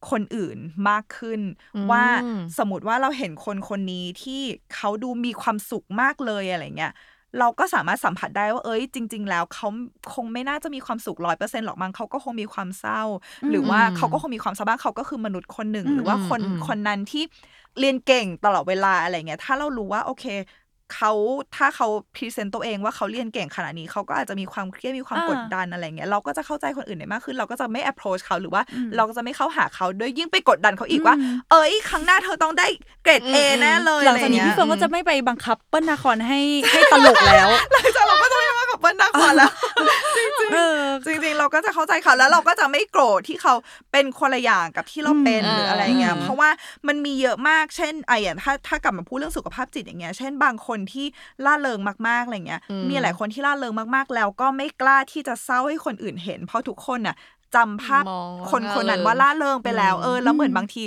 [0.10, 0.58] คนอื่น
[0.90, 1.42] มากขึ้น
[1.76, 2.06] อืมว่า
[2.58, 4.42] สมมติว่าเราเห็นคนคนนี้ที่
[4.76, 6.94] เขาดูมีความสุขมากเลยอะไรเงี้ย
[7.40, 9.68] เราก็สามารถสัมผัสได้ว่าเอ้ยจริง ๆ แล้วเขา
[10.14, 13.02] คงไม่น่าจะมีความสุขร้อยเปอร์เซ็นต์หรอกมั้งเขาก็คงมีความเศร้า
[13.50, 17.24] หรือว่าเขาก็คงมีความสบายเขาก็คือมนุษย์คนหนึ่งอืมหรือว่าคนอืมคนนั้นที่
[17.80, 20.26] เรียนเก่งตลอดเวลาอะไรเงี้ยถ้าเรารู้ว่าโอเค
[20.96, 21.12] เขา
[21.56, 31.16] ถ้าเขาพรีเซนต์ตัวเองว่าเขาเรียนเก่งขนาดนี้เขาก็อาจจะมีความเครียดมีความอ่ากดดันอะไรเงี้ยเราก็จะเข้าใจคนอื่นได้มากขึ้น เราก็จะไม่ approach เขาหรือว่าอืมเราก็จะไม่เข้าหาเขาด้วยยิ่งไปกดดันเขาอีกว่า
[31.52, 32.68] เอ้ยครั้งหน้าเธอต้องได้
[33.04, 36.40] เกรด A แน่เลยหลังจากนี้อะไรพี่เงี้ยเฟิร์นก็จะไม่ไปบังคับเปิ้ลนาคอนให้
[36.72, 39.52] ให้ตลกแล้วหลังจากเราก็จะไม่มากับเปิ้ลนาคอนแล้ว
[40.54, 43.54] เออจริงๆเราก็จะเข้าใจเขาแล้วเราก็จะไม่โกรธที่เขา
[43.92, 46.50] เป็นคนละอย่างกับที่เราเป็นอืมหรืออะไรเงี้ยอืมเพราะว่า
[46.88, 51.06] มันมีเยอะมากเช่นไอ้อย่างถ้าถ้ากลับมาพูดเรื่องสุขภาพจิตอย่างเงี้ย เช่นบางคนที่
[51.46, 57.16] ล่าเริงมากๆอะไรเงี้ยอืมมีหลายคนที่ล่าเริงมากๆ แล้วก็ไม่กล้าที่จะเศร้าให้คนอื่นเห็น เพราะทุกคนน่ะ
[57.56, 60.84] จำภาพมองว่าคนคนนั้นล่าเริงว่าล่าเริงไปแล้วอืมเออ แล้วเหมือนบางที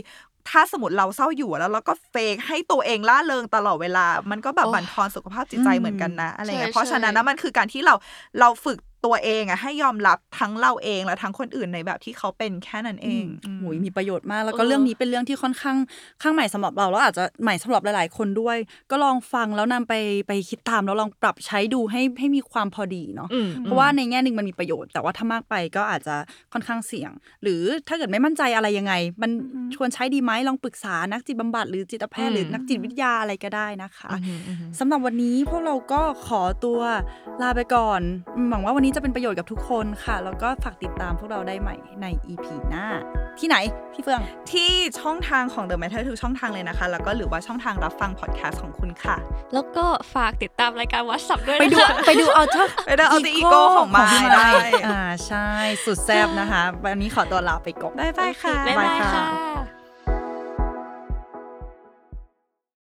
[0.48, 7.94] ถ้าสมมติเราเศร้าอยู่แล้วเราก็เฟกให้ตัวเองล่าเริงตลอดเวลา มันก็แบบโอ้บั่นทอนสุขภาพจิตใจอืมเหมือนกันนะอะไรเงี้ยใช่เพราะฉะนั้นใช่นะมันคือการที่เรา
[8.40, 15.76] เราฝึก ตัวเองอะให้ยอมรับทั้งเราเองและทั้งคนอื่นในแบบที่เขาเป็นแค่นั้นเองอืมโหยมีประโยชน์มาก แล้วก็เออเรื่องนี้เป็นเรื่องที่ค่อนข้าง
[16.22, 18.56] ข้างใหม่สำหรับเราแล้วอาจจะใหม่สำหรับหลาย ๆ คนด้วย
[18.90, 19.94] ก็ลองฟังแล้วนำไป
[20.28, 26.16] ไปคิดตามแล้วลองปรับใช้ดูให้ให้มีความพอดีเนาะอืมเพราะว่าในแง่หนึ่งมันมีประโยชน์ แต่ว่าถ้ามากไปก็อาจจะ
[26.52, 27.10] ค่อนข้างเสี่ยง
[27.42, 29.30] หรือถ้าเกิดไม่มั่นใจอะไรยังไง มัน
[29.74, 36.80] ชวนใช้ดีไหมลองปรึกษานักจิตบำบัดหรือจิตแพทย์หรือนักจิตวิทยาอะไรก็ได้นะคะอืมอืมอืมสำหรับวันนี้พวกเราก็ขอตัว
[37.42, 38.00] ลาไปก่อน
[38.36, 42.86] อืมหวังว่าวันนี้จะเป็นประโยชน์กับทุกคนค่ะ แล้วก็ฝากติดตามพวกเราได้ใหม่ใน EP หน้า
[43.38, 43.56] ที่ไหน
[43.92, 44.20] พี่เฟือง
[44.52, 44.70] ที่
[45.00, 49.16] ช่องทางของ The Matter ทุกช่องทางเลยนะคะ แล้วก็หรือว่าช่องทางรับฟังพอดแคสต์ของคุณค่ะ
[49.54, 49.84] แล้วก็
[50.14, 54.50] ฝากติดตามรายการวัดสับด้วยไปนะดูคะไปดูเอาเถอะไปดู Alter Ego ของมายพี่ได้
[54.86, 55.48] อ่าใช่
[55.84, 59.79] สุดแซ่บนะคะ วันนี้ขอตัวลาไปก่อนบ๊ายบายค่ะบ๊ายบายบ๊ายบายค่ะค่ะ